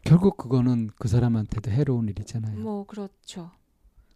결국 0.05 0.37
그거는 0.37 0.89
그 0.99 1.09
사람한테도 1.09 1.71
해로운 1.73 2.09
일이잖아요. 2.09 2.59
뭐 2.61 2.87
그렇죠. 2.87 3.51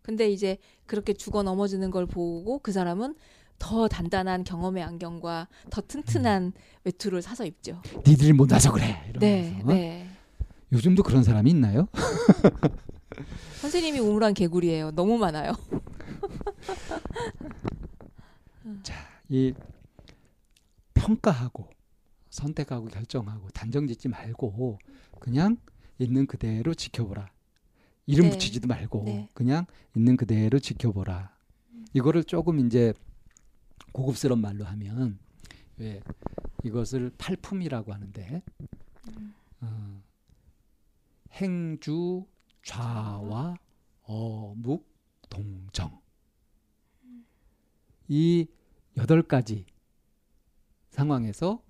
근데 0.03 0.31
이제 0.31 0.57
그렇게 0.87 1.13
죽어 1.15 1.43
넘어지는 1.43 1.91
걸 1.91 2.07
보고 2.07 2.61
그 2.61 2.71
사람은 2.73 3.17
더 3.59 3.89
단단한 3.89 4.45
경험의 4.45 4.83
안경과 4.85 5.49
더 5.71 5.81
튼튼한 5.81 6.53
외투를 6.85 7.23
사서 7.23 7.45
입죠. 7.45 7.83
니들이 8.07 8.33
못 8.33 8.49
나서 8.49 8.71
그래. 8.73 9.13
네, 9.19 9.49
이러면서. 9.51 9.67
네. 9.67 10.07
요즘도 10.73 11.03
그런 11.03 11.23
사람이 11.25 11.51
있나요? 11.51 11.89
선생님이 13.61 14.01
우물한 14.01 14.35
개구리예요. 14.35 14.91
너무 14.93 15.19
많아요. 15.19 15.53
이 19.29 19.53
평가하고 20.95 21.69
선택하고 22.31 22.87
결정하고 22.87 23.49
단정 23.51 23.87
짓지 23.87 24.09
말고 24.09 24.79
그냥 25.19 25.57
있는 25.99 26.27
그대로 26.27 26.75
지켜보라. 26.75 27.31
이름 28.07 28.27
네. 28.27 28.33
붙이지도 28.33 28.69
말고 28.69 29.03
네. 29.05 29.29
그냥 29.35 29.67
있는 29.97 30.17
그대로 30.17 30.59
지켜보라. 30.59 31.35
이거를 31.95 32.25
조금 32.25 32.67
이제 32.67 32.93
고급스러운 33.93 34.41
말로 34.41 34.65
하면 34.65 35.19
왜 35.77 36.01
이것을 36.65 37.13
팔품이라고 37.17 37.93
하는데 37.93 38.43
어, 39.61 40.03
행주 41.33 42.27
좌와 42.65 43.57
어묵 44.03 44.89
동정. 45.29 46.01
이 48.09 48.47
여덟 48.97 49.23
가지 49.23 49.67
상황에서 50.91 51.63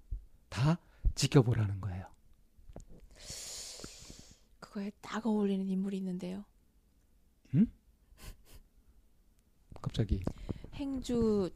다 0.48 0.78
지켜보라는 1.14 1.80
거예요. 1.80 2.06
그거에 4.60 4.90
딱 5.00 5.26
어울리는 5.26 5.68
인물이 5.68 5.96
있는데요. 5.98 6.44
갑자기. 9.80 10.22
행주 10.74 11.50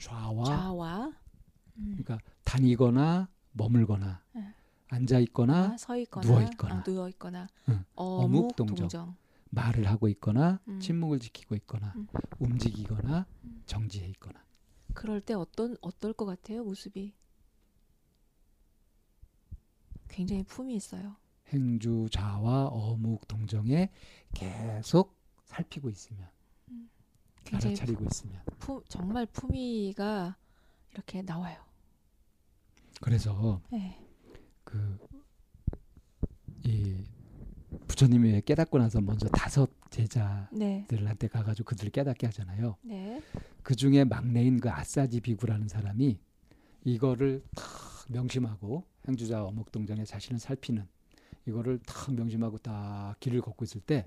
좌와? 0.00 0.44
좌와. 0.44 1.06
음, 1.76 1.96
그러니까 1.98 2.18
다니거나 2.44 3.28
머물거나. 3.52 4.22
네. 4.32 4.54
앉아 4.88 5.18
있거나 5.20 5.72
아, 5.72 5.76
서 5.76 5.96
있거나 5.96 6.26
누워 6.26 6.42
있거나. 6.42 6.74
아, 6.74 6.82
누워 6.82 7.08
있거나 7.08 7.46
응. 7.68 7.84
어묵 7.94 8.56
동정. 8.56 8.76
동정. 8.76 9.16
말을 9.50 9.86
하고 9.86 10.08
있거나 10.08 10.60
음. 10.68 10.80
침묵을 10.80 11.20
지키고 11.20 11.54
있거나 11.56 11.92
음. 11.96 12.08
움직이거나 12.38 13.26
음. 13.44 13.62
정지해 13.66 14.08
있거나 14.08 14.44
그럴 14.94 15.20
때 15.20 15.34
어떤 15.34 15.76
어떨 15.80 16.12
것 16.12 16.24
같아요 16.26 16.64
모습이? 16.64 17.14
굉장히 20.08 20.44
품이 20.44 20.74
있어요. 20.76 21.16
행주 21.48 22.08
자와 22.10 22.66
어묵 22.66 23.26
동정에 23.26 23.90
계속 24.32 25.16
살피고 25.44 25.90
있으면 25.90 26.28
알아차리고 27.52 28.04
있으면 28.04 28.40
품, 28.58 28.82
정말 28.88 29.26
품위가 29.26 30.36
이렇게 30.92 31.22
나와요. 31.22 31.62
그래서 33.00 33.60
네. 33.70 34.00
그 34.64 34.98
이 36.64 37.04
부처님이 37.86 38.40
깨닫고 38.42 38.78
나서 38.78 39.00
먼저 39.00 39.28
다섯 39.28 39.70
제자들한테 39.90 40.88
네. 40.88 41.28
가가지고 41.28 41.66
그들을 41.66 41.90
깨닫게 41.90 42.26
하잖아요. 42.26 42.76
네. 42.82 43.22
그 43.62 43.74
중에 43.74 44.04
막내인 44.04 44.60
그 44.60 44.70
아사지 44.70 45.20
비구라는 45.20 45.68
사람이 45.68 46.18
이거를 46.84 47.42
탁 47.54 47.66
명심하고 48.08 48.84
행주자 49.06 49.44
어묵동정에 49.44 50.04
자신을 50.04 50.40
살피는 50.40 50.86
이거를 51.46 51.78
탁 51.86 52.14
명심하고 52.14 52.58
딱 52.58 53.16
길을 53.20 53.40
걷고 53.42 53.64
있을 53.64 53.80
때 53.80 54.06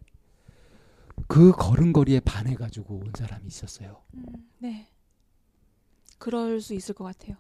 그 1.28 1.52
걸음걸이에 1.52 2.20
반해가지고 2.20 2.96
온 2.96 3.12
사람이 3.18 3.48
있었어요. 3.48 4.04
음, 4.14 4.24
네. 4.60 4.88
그럴 6.20 6.62
수 6.62 6.76
있을 6.76 6.94
것 6.94 7.06
같아요. 7.06 7.38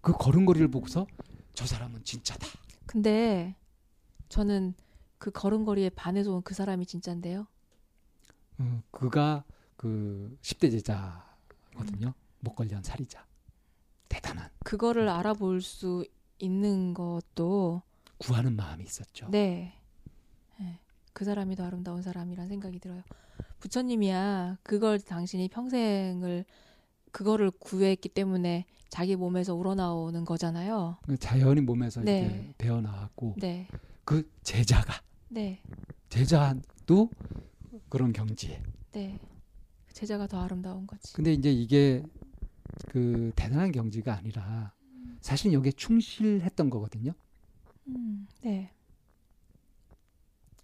그 0.00 0.12
걸음걸이를 0.12 0.68
보고서 0.68 1.06
저 1.56 1.64
사람은 1.66 2.04
진짜다. 2.04 2.46
근데 2.86 3.56
저는 4.28 4.74
그 5.18 5.30
걸음걸이에 5.30 5.90
반해서 5.90 6.32
온 6.32 6.42
그 6.42 6.54
사람이 6.54 6.84
진짠데요. 6.86 7.46
어, 8.58 8.82
그가 8.90 9.42
그 9.76 10.36
10대 10.42 10.70
제자거든요. 10.70 12.12
목걸련 12.40 12.82
살이자. 12.82 13.26
대단한 14.08 14.50
그거를 14.64 15.08
알아볼 15.08 15.60
수 15.62 16.06
있는 16.38 16.92
것도 16.94 17.82
구하는 18.18 18.54
마음이 18.54 18.84
있었죠. 18.84 19.28
네. 19.30 19.74
네. 20.60 20.78
그 21.14 21.24
사람이 21.24 21.56
더 21.56 21.64
아름다운 21.64 22.02
사람이란 22.02 22.48
생각이 22.48 22.78
들어요. 22.78 23.02
부처님이야 23.60 24.58
그걸 24.62 25.00
당신이 25.00 25.48
평생을 25.48 26.44
그거를 27.16 27.50
구했기 27.50 28.10
때문에 28.10 28.66
자기 28.90 29.16
몸에서 29.16 29.54
우러나오는 29.54 30.22
거잖아요. 30.26 30.98
그 31.06 31.16
자연히 31.16 31.62
몸에서 31.62 32.02
네. 32.02 32.20
이렇게 32.20 32.54
배어 32.58 32.82
나왔고 32.82 33.36
네. 33.38 33.66
그 34.04 34.30
제자가 34.42 35.00
네. 35.30 35.62
제자도 36.10 37.08
그런 37.88 38.12
경지에. 38.12 38.62
네. 38.92 39.18
제자가 39.94 40.26
더 40.26 40.42
아름다운 40.42 40.86
거지. 40.86 41.14
근데 41.14 41.32
이제 41.32 41.50
이게 41.50 42.02
그 42.90 43.32
대단한 43.34 43.72
경지가 43.72 44.14
아니라 44.14 44.74
사실 45.22 45.54
여기에 45.54 45.72
충실했던 45.72 46.68
거거든요. 46.68 47.12
음, 47.88 48.28
네. 48.42 48.70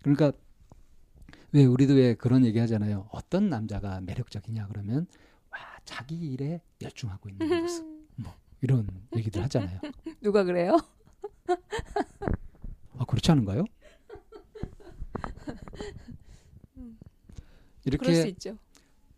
그러니까 0.02 0.32
왜 1.52 1.64
우리도 1.64 1.94
왜 1.94 2.12
그런 2.12 2.44
얘기 2.44 2.58
하잖아요. 2.58 3.08
어떤 3.10 3.48
남자가 3.48 4.02
매력적이냐 4.02 4.66
그러면 4.68 5.06
와 5.06 5.32
자기 5.85 6.16
일에 6.33 6.61
열중하고 6.81 7.29
있는 7.29 7.62
모습 7.62 7.92
이런 8.61 8.87
얘기들 9.16 9.42
하잖아요. 9.42 9.81
누가 10.23 10.45
그래요? 10.45 10.79
아 12.99 13.05
그렇지 13.05 13.31
않은가요? 13.33 13.64
수 16.75 17.83
이렇게. 17.85 18.33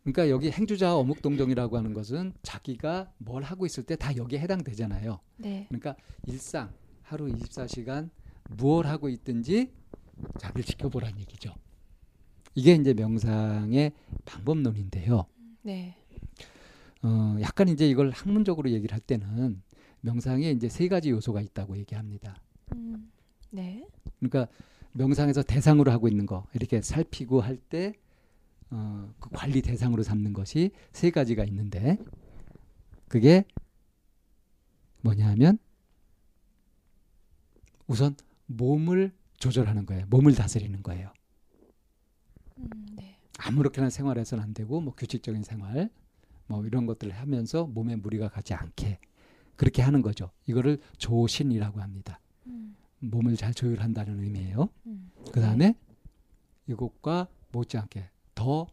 그러니까 0.02 0.28
여기 0.30 0.50
행주자 0.50 0.96
어묵 0.96 1.22
동정이라고 1.22 1.76
하는 1.76 1.92
것은 1.94 2.32
자기가 2.42 3.12
뭘 3.18 3.42
하고 3.42 3.66
있을 3.66 3.82
때 3.84 3.96
다 3.96 4.14
여기에 4.16 4.38
해당되잖아요. 4.40 5.20
네. 5.38 5.66
그러니까 5.68 5.96
일상 6.26 6.72
하루 7.02 7.26
24시간 7.26 8.10
무엇 8.50 8.86
하고 8.86 9.08
있든지 9.08 9.72
자기를 10.38 10.64
지켜보라는 10.64 11.18
얘기죠. 11.20 11.54
이게 12.54 12.74
이제 12.74 12.94
명상의 12.94 13.92
방법론인데요. 14.24 15.26
네. 15.62 15.96
어, 17.04 17.36
약간 17.42 17.68
이제 17.68 17.86
이걸 17.88 18.10
학문적으로 18.10 18.70
얘기를 18.70 18.94
할 18.94 19.00
때는 19.00 19.62
명상에 20.00 20.50
이제 20.50 20.68
세 20.68 20.88
가지 20.88 21.10
요소가 21.10 21.40
있다고 21.42 21.76
얘기합니다. 21.76 22.40
음, 22.74 23.12
네. 23.50 23.86
그러니까 24.18 24.48
명상에서 24.92 25.42
대상으로 25.42 25.92
하고 25.92 26.08
있는 26.08 26.24
거 26.24 26.46
이렇게 26.54 26.80
살피고 26.80 27.40
할 27.42 27.58
때 27.58 27.94
어, 28.70 29.12
그 29.20 29.28
관리 29.30 29.60
대상으로 29.62 30.02
삼는 30.02 30.32
것이 30.32 30.70
세 30.92 31.10
가지가 31.10 31.44
있는데 31.44 31.98
그게 33.08 33.44
뭐냐면 35.02 35.58
우선 37.86 38.16
몸을 38.46 39.12
조절하는 39.38 39.84
거예요. 39.84 40.06
몸을 40.08 40.34
다스리는 40.34 40.82
거예요. 40.82 41.12
음, 42.58 42.70
네. 42.96 43.18
아무렇게나 43.38 43.90
생활해서는 43.90 44.42
안 44.42 44.54
되고 44.54 44.80
뭐 44.80 44.94
규칙적인 44.94 45.42
생활 45.42 45.90
뭐 46.46 46.64
이런 46.66 46.86
것들을 46.86 47.12
하면서 47.12 47.66
몸에 47.66 47.96
무리가 47.96 48.28
가지 48.28 48.54
않게 48.54 48.98
그렇게 49.56 49.82
하는 49.82 50.02
거죠. 50.02 50.30
이거를 50.46 50.80
조신이라고 50.98 51.80
합니다. 51.80 52.20
음, 52.46 52.76
몸을 53.00 53.36
잘 53.36 53.54
조율한다는 53.54 54.22
의미예요. 54.22 54.68
음. 54.86 55.10
그 55.32 55.40
다음에 55.40 55.74
이것과 56.66 57.28
못지않게 57.52 58.10
더, 58.34 58.66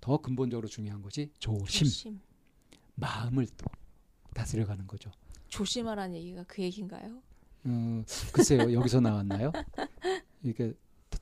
더 0.00 0.16
근본적으로 0.18 0.68
중요한 0.68 1.00
것이 1.02 1.30
조심, 1.38 1.86
조심. 1.86 2.20
마음을 2.96 3.46
또 3.56 3.66
다스려가는 4.34 4.86
거죠. 4.86 5.10
조심하라는 5.48 6.16
얘기가 6.16 6.44
그 6.44 6.62
얘기인가요? 6.62 7.22
어, 7.64 8.04
글쎄요, 8.32 8.72
여기서 8.72 9.00
나왔나요? 9.00 9.52
이게 10.42 10.74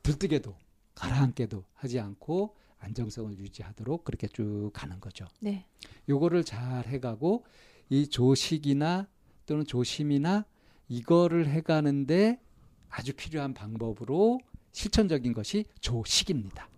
들뜨게도 0.03 0.57
가라앉게도 0.95 1.65
하지 1.75 2.01
않고 2.01 2.57
안정성을 2.83 3.39
유지하도록 3.39 4.05
그렇게 4.05 4.27
쭉 4.29 4.71
가는 4.75 5.01
거죠. 5.01 5.27
네. 5.41 5.67
요거를 6.09 6.45
잘 6.45 6.87
해가고 6.87 7.45
이 7.89 8.09
조식이나 8.09 9.09
또는 9.47 9.65
조심이나 9.65 10.45
이거를 10.89 11.49
해가는데 11.49 12.41
아주 12.89 13.15
필요한 13.15 13.55
방법으로 13.55 14.41
실천적인 14.73 15.33
것이 15.33 15.65
조식입니다. 15.81 16.69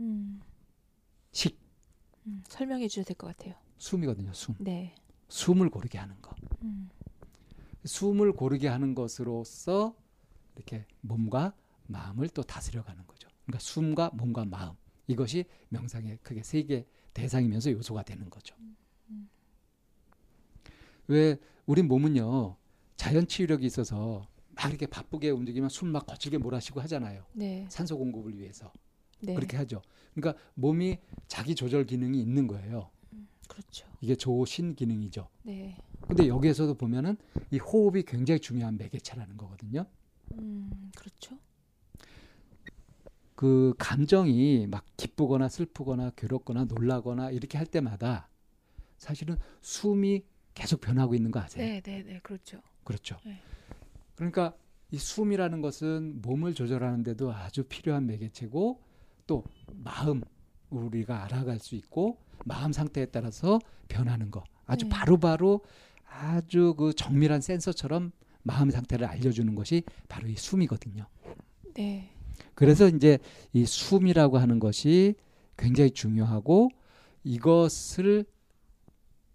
음, 0.00 0.40
식 1.32 1.58
음, 2.26 2.42
설명해 2.48 2.88
주셔야 2.88 3.04
될것 3.04 3.36
같아요. 3.36 3.54
숨이거든요. 3.78 4.32
숨 4.32 4.54
네. 4.58 4.94
숨을 5.28 5.70
고르게 5.70 5.98
하는 5.98 6.20
거. 6.20 6.34
음, 6.62 6.90
숨을 7.84 8.32
고르게 8.32 8.68
하는 8.68 8.94
것으로서 8.94 9.96
이렇게 10.56 10.86
몸과 11.00 11.54
마음을 11.86 12.28
또 12.28 12.42
다스려가는 12.42 13.06
거죠. 13.06 13.28
그러니까 13.44 13.58
숨과 13.60 14.10
몸과 14.14 14.44
마음 14.44 14.74
이것이 15.06 15.44
명상의 15.68 16.18
크게 16.22 16.42
세 16.42 16.62
개 16.62 16.86
대상이면서 17.12 17.70
요소가 17.72 18.02
되는 18.02 18.28
거죠. 18.28 18.56
왜 21.06 21.36
우리 21.66 21.82
몸은요 21.82 22.56
자연 22.96 23.26
치유력이 23.26 23.64
있어서 23.66 24.26
막 24.54 24.68
이렇게 24.68 24.86
바쁘게 24.86 25.30
움직이면 25.30 25.68
숨 25.68 25.88
막 25.92 26.06
거칠게 26.06 26.38
몰아쉬고 26.38 26.80
하잖아요. 26.82 27.24
네. 27.32 27.66
산소 27.68 27.98
공급을 27.98 28.38
위해서 28.38 28.72
네. 29.20 29.34
그렇게 29.34 29.56
하죠. 29.58 29.82
그러니까 30.14 30.40
몸이 30.54 30.98
자기 31.28 31.54
조절 31.54 31.84
기능이 31.86 32.20
있는 32.20 32.46
거예요. 32.46 32.90
그렇죠. 33.48 33.86
이게 34.00 34.14
조신 34.16 34.74
기능이죠. 34.74 35.28
네. 35.42 35.76
근데 36.00 36.26
여기에서도 36.28 36.74
보면은 36.74 37.16
이 37.50 37.58
호흡이 37.58 38.02
굉장히 38.04 38.40
중요한 38.40 38.76
매개체라는 38.76 39.36
거거든요. 39.36 39.86
음, 40.32 40.90
그렇죠. 40.96 41.38
그 43.44 43.74
감정이 43.76 44.66
막 44.70 44.86
기쁘거나 44.96 45.50
슬프거나 45.50 46.12
괴롭거나 46.16 46.64
놀라거나 46.64 47.30
이렇게 47.30 47.58
할 47.58 47.66
때마다 47.66 48.30
사실은 48.96 49.36
숨이 49.60 50.22
계속 50.54 50.80
변하고 50.80 51.14
있는 51.14 51.30
거 51.30 51.40
아세요? 51.40 51.62
네, 51.62 51.82
네, 51.82 52.02
네, 52.02 52.20
그렇죠. 52.22 52.62
그렇죠. 52.84 53.18
네. 53.26 53.38
그러니까 54.14 54.54
이 54.90 54.96
숨이라는 54.96 55.60
것은 55.60 56.22
몸을 56.22 56.54
조절하는데도 56.54 57.34
아주 57.34 57.64
필요한 57.64 58.06
매개체고 58.06 58.80
또 59.26 59.44
마음 59.74 60.22
우리가 60.70 61.24
알아갈 61.24 61.58
수 61.58 61.74
있고 61.74 62.16
마음 62.46 62.72
상태에 62.72 63.04
따라서 63.04 63.58
변하는 63.88 64.30
거 64.30 64.42
아주 64.64 64.86
네. 64.86 64.88
바로바로 64.88 65.60
아주 66.08 66.74
그 66.78 66.94
정밀한 66.94 67.42
센서처럼 67.42 68.10
마음 68.42 68.70
상태를 68.70 69.06
알려주는 69.06 69.54
것이 69.54 69.82
바로 70.08 70.28
이 70.28 70.34
숨이거든요. 70.34 71.04
네. 71.74 72.13
그래서 72.54 72.88
이제 72.88 73.18
이 73.52 73.66
숨이라고 73.66 74.38
하는 74.38 74.58
것이 74.58 75.14
굉장히 75.56 75.90
중요하고 75.90 76.70
이것을 77.24 78.24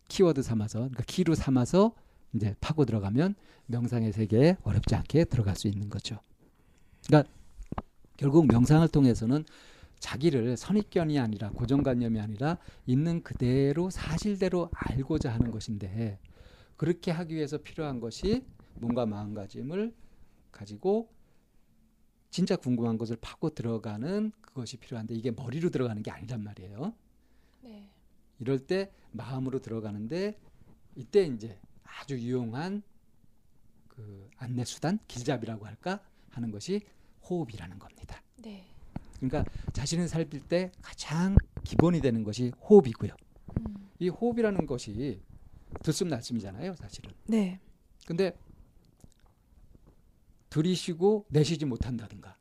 키워드 0.07 0.41
삼아서 0.41 0.79
그러니까 0.79 1.03
키로 1.07 1.35
삼아서 1.35 1.93
이제 2.33 2.55
파고 2.61 2.85
들어가면 2.85 3.35
명상의 3.67 4.11
세계에 4.11 4.57
어렵지 4.63 4.95
않게 4.95 5.25
들어갈 5.25 5.55
수 5.55 5.67
있는 5.67 5.89
거죠. 5.89 6.19
그러니까 7.07 7.31
결국 8.17 8.47
명상을 8.47 8.87
통해서는 8.89 9.45
자기를 9.99 10.57
선입견이 10.57 11.19
아니라 11.19 11.49
고정관념이 11.51 12.19
아니라 12.19 12.57
있는 12.85 13.21
그대로 13.21 13.89
사실대로 13.89 14.69
알고자 14.73 15.31
하는 15.31 15.51
것인데 15.51 16.19
그렇게 16.77 17.11
하기 17.11 17.35
위해서 17.35 17.57
필요한 17.57 17.99
것이 17.99 18.45
몸과 18.75 19.05
마음가짐을 19.05 19.93
가지고 20.51 21.09
진짜 22.29 22.55
궁금한 22.55 22.97
것을 22.97 23.17
파고 23.19 23.49
들어가는 23.51 24.31
그것이 24.41 24.77
필요한데 24.77 25.15
이게 25.15 25.31
머리로 25.31 25.69
들어가는 25.69 26.01
게 26.03 26.11
아니란 26.11 26.43
말이에요. 26.43 26.93
네. 27.61 27.89
이럴 28.39 28.59
때 28.59 28.91
마음으로 29.11 29.59
들어가는데 29.59 30.39
이때 30.95 31.25
이제 31.25 31.59
아주 31.83 32.17
유용한 32.19 32.83
그 33.87 34.29
안내 34.37 34.63
수단 34.63 34.99
길잡이라고 35.07 35.65
할까 35.65 36.01
하는 36.29 36.51
것이 36.51 36.81
호흡이라는 37.29 37.79
겁니다. 37.79 38.21
네. 38.37 38.65
그러니까 39.19 39.43
자신을 39.73 40.07
살필 40.07 40.47
때 40.47 40.71
가장 40.81 41.35
기본이 41.63 41.99
되는 41.99 42.23
것이 42.23 42.51
호흡이고요. 42.61 43.11
음. 43.59 43.89
이 43.99 44.07
호흡이라는 44.09 44.65
것이 44.65 45.21
들숨날숨이잖아요, 45.83 46.75
사실은. 46.75 47.11
네. 47.27 47.59
근데 48.05 48.37
들이쉬고 50.49 51.25
내쉬지 51.29 51.65
못한다든가 51.65 52.37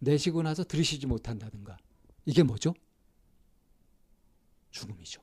내쉬고 0.00 0.42
나서 0.42 0.64
들이쉬지 0.64 1.06
못한다든가 1.06 1.76
이게 2.24 2.42
뭐죠? 2.42 2.74
죽음이죠. 4.70 5.22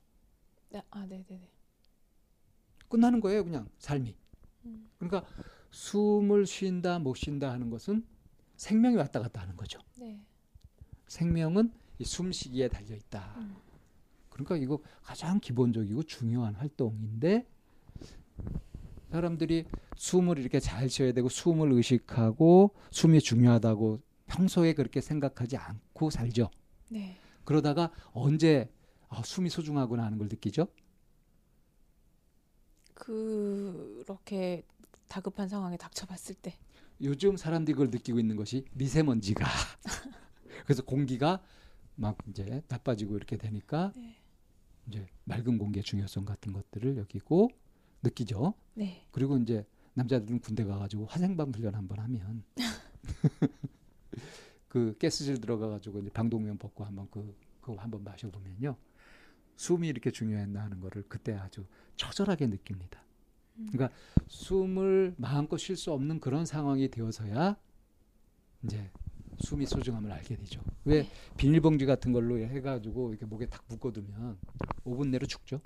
네. 0.69 0.81
아, 0.89 1.05
네, 1.05 1.23
네, 1.27 1.37
네. 1.37 1.49
끝나는 2.89 3.21
거예요, 3.21 3.43
그냥 3.43 3.69
삶이. 3.77 4.15
음. 4.65 4.89
그러니까 4.97 5.25
숨을 5.71 6.45
쉰다 6.45 6.99
못 6.99 7.15
쉰다 7.15 7.51
하는 7.51 7.69
것은 7.69 8.05
생명이 8.57 8.95
왔다 8.95 9.19
갔다 9.19 9.41
하는 9.41 9.55
거죠. 9.55 9.79
네. 9.97 10.19
생명은 11.07 11.71
이 11.99 12.03
숨쉬기에 12.03 12.67
달려 12.69 12.95
있다. 12.95 13.35
음. 13.37 13.55
그러니까 14.29 14.57
이거 14.57 14.79
가장 15.01 15.39
기본적이고 15.39 16.03
중요한 16.03 16.55
활동인데 16.55 17.47
사람들이 19.11 19.65
숨을 19.95 20.39
이렇게 20.39 20.59
잘 20.59 20.89
쉬어야 20.89 21.11
되고 21.11 21.29
숨을 21.29 21.71
의식하고 21.71 22.73
숨이 22.91 23.21
중요하다고 23.21 24.01
평소에 24.27 24.73
그렇게 24.73 25.01
생각하지 25.01 25.57
않고 25.57 26.09
살죠. 26.09 26.49
네. 26.89 27.17
그러다가 27.43 27.91
언제 28.11 28.69
아, 29.07 29.21
숨이 29.23 29.49
소중하구나 29.49 30.03
하는 30.03 30.17
걸 30.17 30.27
느끼죠. 30.27 30.67
그렇게 32.93 34.63
다급한 35.07 35.47
상황에 35.47 35.77
닥쳐봤을 35.77 36.35
때. 36.35 36.53
요즘 37.01 37.37
사람들이 37.37 37.73
그걸 37.73 37.89
느끼고 37.91 38.19
있는 38.19 38.35
것이 38.35 38.65
미세먼지가 38.73 39.45
그래서 40.65 40.83
공기가 40.83 41.41
막 41.95 42.17
이제 42.29 42.61
나빠지고 42.67 43.15
이렇게 43.17 43.37
되니까 43.37 43.91
네. 43.95 44.15
이제 44.87 45.05
맑은 45.25 45.57
공기의 45.57 45.83
중요성 45.83 46.25
같은 46.25 46.53
것들을 46.53 46.97
여기고 46.97 47.49
느끼죠. 48.05 48.53
네. 48.75 49.05
그리고 49.11 49.37
이제 49.37 49.65
남자들은 49.93 50.39
군대 50.39 50.63
가가지고 50.63 51.05
화생방 51.05 51.51
훈련 51.53 51.75
한번 51.75 51.99
하면 51.99 52.43
그 54.67 54.95
가스질 54.99 55.39
들어가가지고 55.39 55.99
이제 55.99 56.09
방독면 56.09 56.57
벗고 56.57 56.83
한번 56.83 57.07
그 57.09 57.35
그거 57.61 57.81
한번 57.81 58.03
마셔보면요 58.03 58.75
숨이 59.55 59.87
이렇게 59.87 60.11
중요했나 60.11 60.63
하는 60.63 60.79
거를 60.79 61.03
그때 61.07 61.33
아주 61.33 61.65
처절하게 61.95 62.47
느낍니다. 62.47 63.01
음. 63.57 63.69
그러니까 63.71 63.97
숨을 64.27 65.15
마음껏 65.17 65.57
쉴 65.57 65.77
수 65.77 65.93
없는 65.93 66.19
그런 66.19 66.45
상황이 66.45 66.89
되어서야 66.89 67.55
이제 68.63 68.91
숨이 69.39 69.65
소중함을 69.65 70.11
알게 70.11 70.35
되죠. 70.35 70.61
왜 70.83 71.03
네. 71.03 71.09
비닐봉지 71.37 71.85
같은 71.85 72.11
걸로 72.11 72.37
해가지고 72.37 73.11
이렇게 73.11 73.25
목에 73.25 73.47
탁 73.47 73.63
묶어두면 73.69 74.37
5분 74.85 75.09
내로 75.09 75.25
죽죠. 75.25 75.61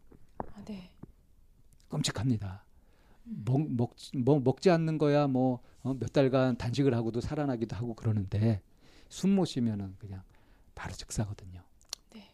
아, 0.53 0.63
네. 0.65 0.91
끔찍합니다. 1.89 2.65
음. 3.27 3.41
먹, 3.45 3.69
먹, 3.71 3.95
뭐 4.17 4.39
먹지 4.39 4.69
않는 4.69 4.97
거야 4.97 5.27
뭐몇 5.27 6.13
달간 6.13 6.57
단식을 6.57 6.93
하고도 6.93 7.21
살아나기도 7.21 7.75
하고 7.75 7.93
그러는데 7.95 8.61
숨 9.09 9.31
못 9.35 9.45
쉬면은 9.45 9.95
그냥 9.99 10.21
바로 10.75 10.93
즉사거든요. 10.93 11.63
네. 12.11 12.33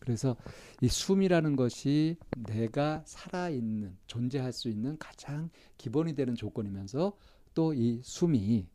그래서 0.00 0.36
이 0.80 0.88
숨이라는 0.88 1.56
것이 1.56 2.16
내가 2.36 3.02
살아있는 3.06 3.96
존재할 4.06 4.52
수 4.52 4.68
있는 4.68 4.98
가장 4.98 5.50
기본이 5.78 6.14
되는 6.14 6.34
조건이면서 6.34 7.16
또 7.54 7.74
이 7.74 8.00
숨이 8.04 8.68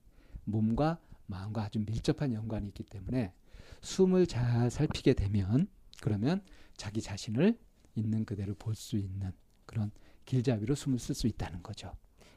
몸과 0.45 0.99
마음과 1.27 1.63
아주 1.63 1.79
밀접한 1.79 2.33
연관이 2.33 2.67
있기 2.67 2.83
때문에 2.83 3.33
숨을 3.81 4.27
잘 4.27 4.69
살피게 4.69 5.13
되면 5.13 5.67
그러면 6.01 6.41
자기 6.75 7.01
자신을 7.01 7.57
있는 7.95 8.25
그대로 8.25 8.53
볼 8.55 8.75
수 8.75 8.97
있는 8.97 9.31
그런 9.73 9.91
길잡이로 10.25 10.75
숨을 10.75 10.99
쓸 10.99 11.15
수 11.15 11.25
있다는 11.27 11.63
거죠. 11.63 11.91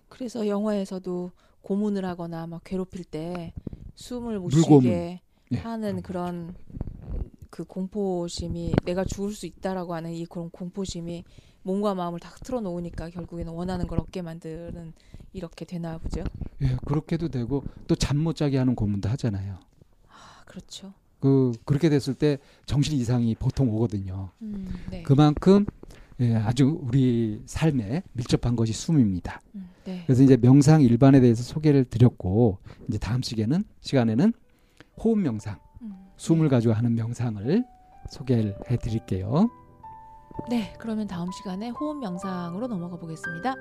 그래서 0.09 0.49
영화에서도 0.49 1.31
고문을 1.61 2.05
하거나 2.05 2.47
막 2.47 2.63
괴롭힐 2.65 3.05
때 3.05 3.53
숨을 3.95 4.39
못. 4.39 4.51
쉬게 4.51 5.21
예, 5.53 5.57
하는 5.59 6.01
그런 6.03 6.55
그 7.51 7.65
공포심이 7.65 8.73
내가 8.85 9.05
죽을 9.05 9.33
수 9.33 9.47
있다라고 9.47 9.95
하는 9.95 10.13
이 10.13 10.25
그런 10.27 10.51
공포심이 10.51 11.25
몸과 11.63 11.95
마음을 11.95 12.21
다 12.21 12.31
틀어 12.43 12.61
놓으니까 12.61 13.11
결국에는 13.11 13.53
원하는 13.53 13.87
걸 13.87 13.99
얻게 14.01 14.23
만드는 14.23 14.93
이렇게 15.33 15.65
되나 15.65 15.99
보죠. 15.99 16.25
예, 16.63 16.77
그렇게도 16.87 17.29
되고 17.29 17.63
또 17.87 17.95
잠 17.97 18.17
못 18.19 18.35
자게 18.37 18.57
하는 18.59 18.75
고문도 18.75 19.09
하잖아요. 19.11 19.59
아, 20.09 20.43
그렇죠. 20.47 20.95
그 21.21 21.53
그렇게 21.65 21.89
됐을 21.89 22.15
때 22.15 22.39
정신 22.67 22.97
이상이 22.97 23.35
보통 23.35 23.69
오거든요. 23.71 24.31
음, 24.43 24.69
네. 24.91 25.03
그만큼 25.03 25.67
예, 26.21 26.35
아주 26.37 26.81
우리 26.83 27.43
삶에 27.45 28.03
밀접한 28.13 28.57
것이 28.57 28.73
숨입니다. 28.73 29.41
음, 29.55 29.69
네. 29.85 30.03
그래서 30.07 30.23
이제 30.23 30.37
명상 30.37 30.81
일반에 30.83 31.21
대해서 31.21 31.43
소개를 31.43 31.85
드렸고 31.85 32.59
이제 32.89 32.99
다음 32.99 33.23
시간에는 33.23 33.65
시간에는 33.81 34.33
호흡 34.99 35.19
명상, 35.19 35.59
음, 35.83 35.95
숨을 36.17 36.49
가지고 36.49 36.73
하는 36.75 36.95
명상을 36.95 37.65
소개를 38.11 38.57
해 38.71 38.77
드릴게요. 38.77 39.51
네, 40.49 40.75
그러면 40.79 41.07
다음 41.07 41.31
시간에 41.33 41.69
호흡 41.69 41.99
명상으로 41.99 42.67
넘어가 42.67 42.97
보겠습니다. 42.97 43.55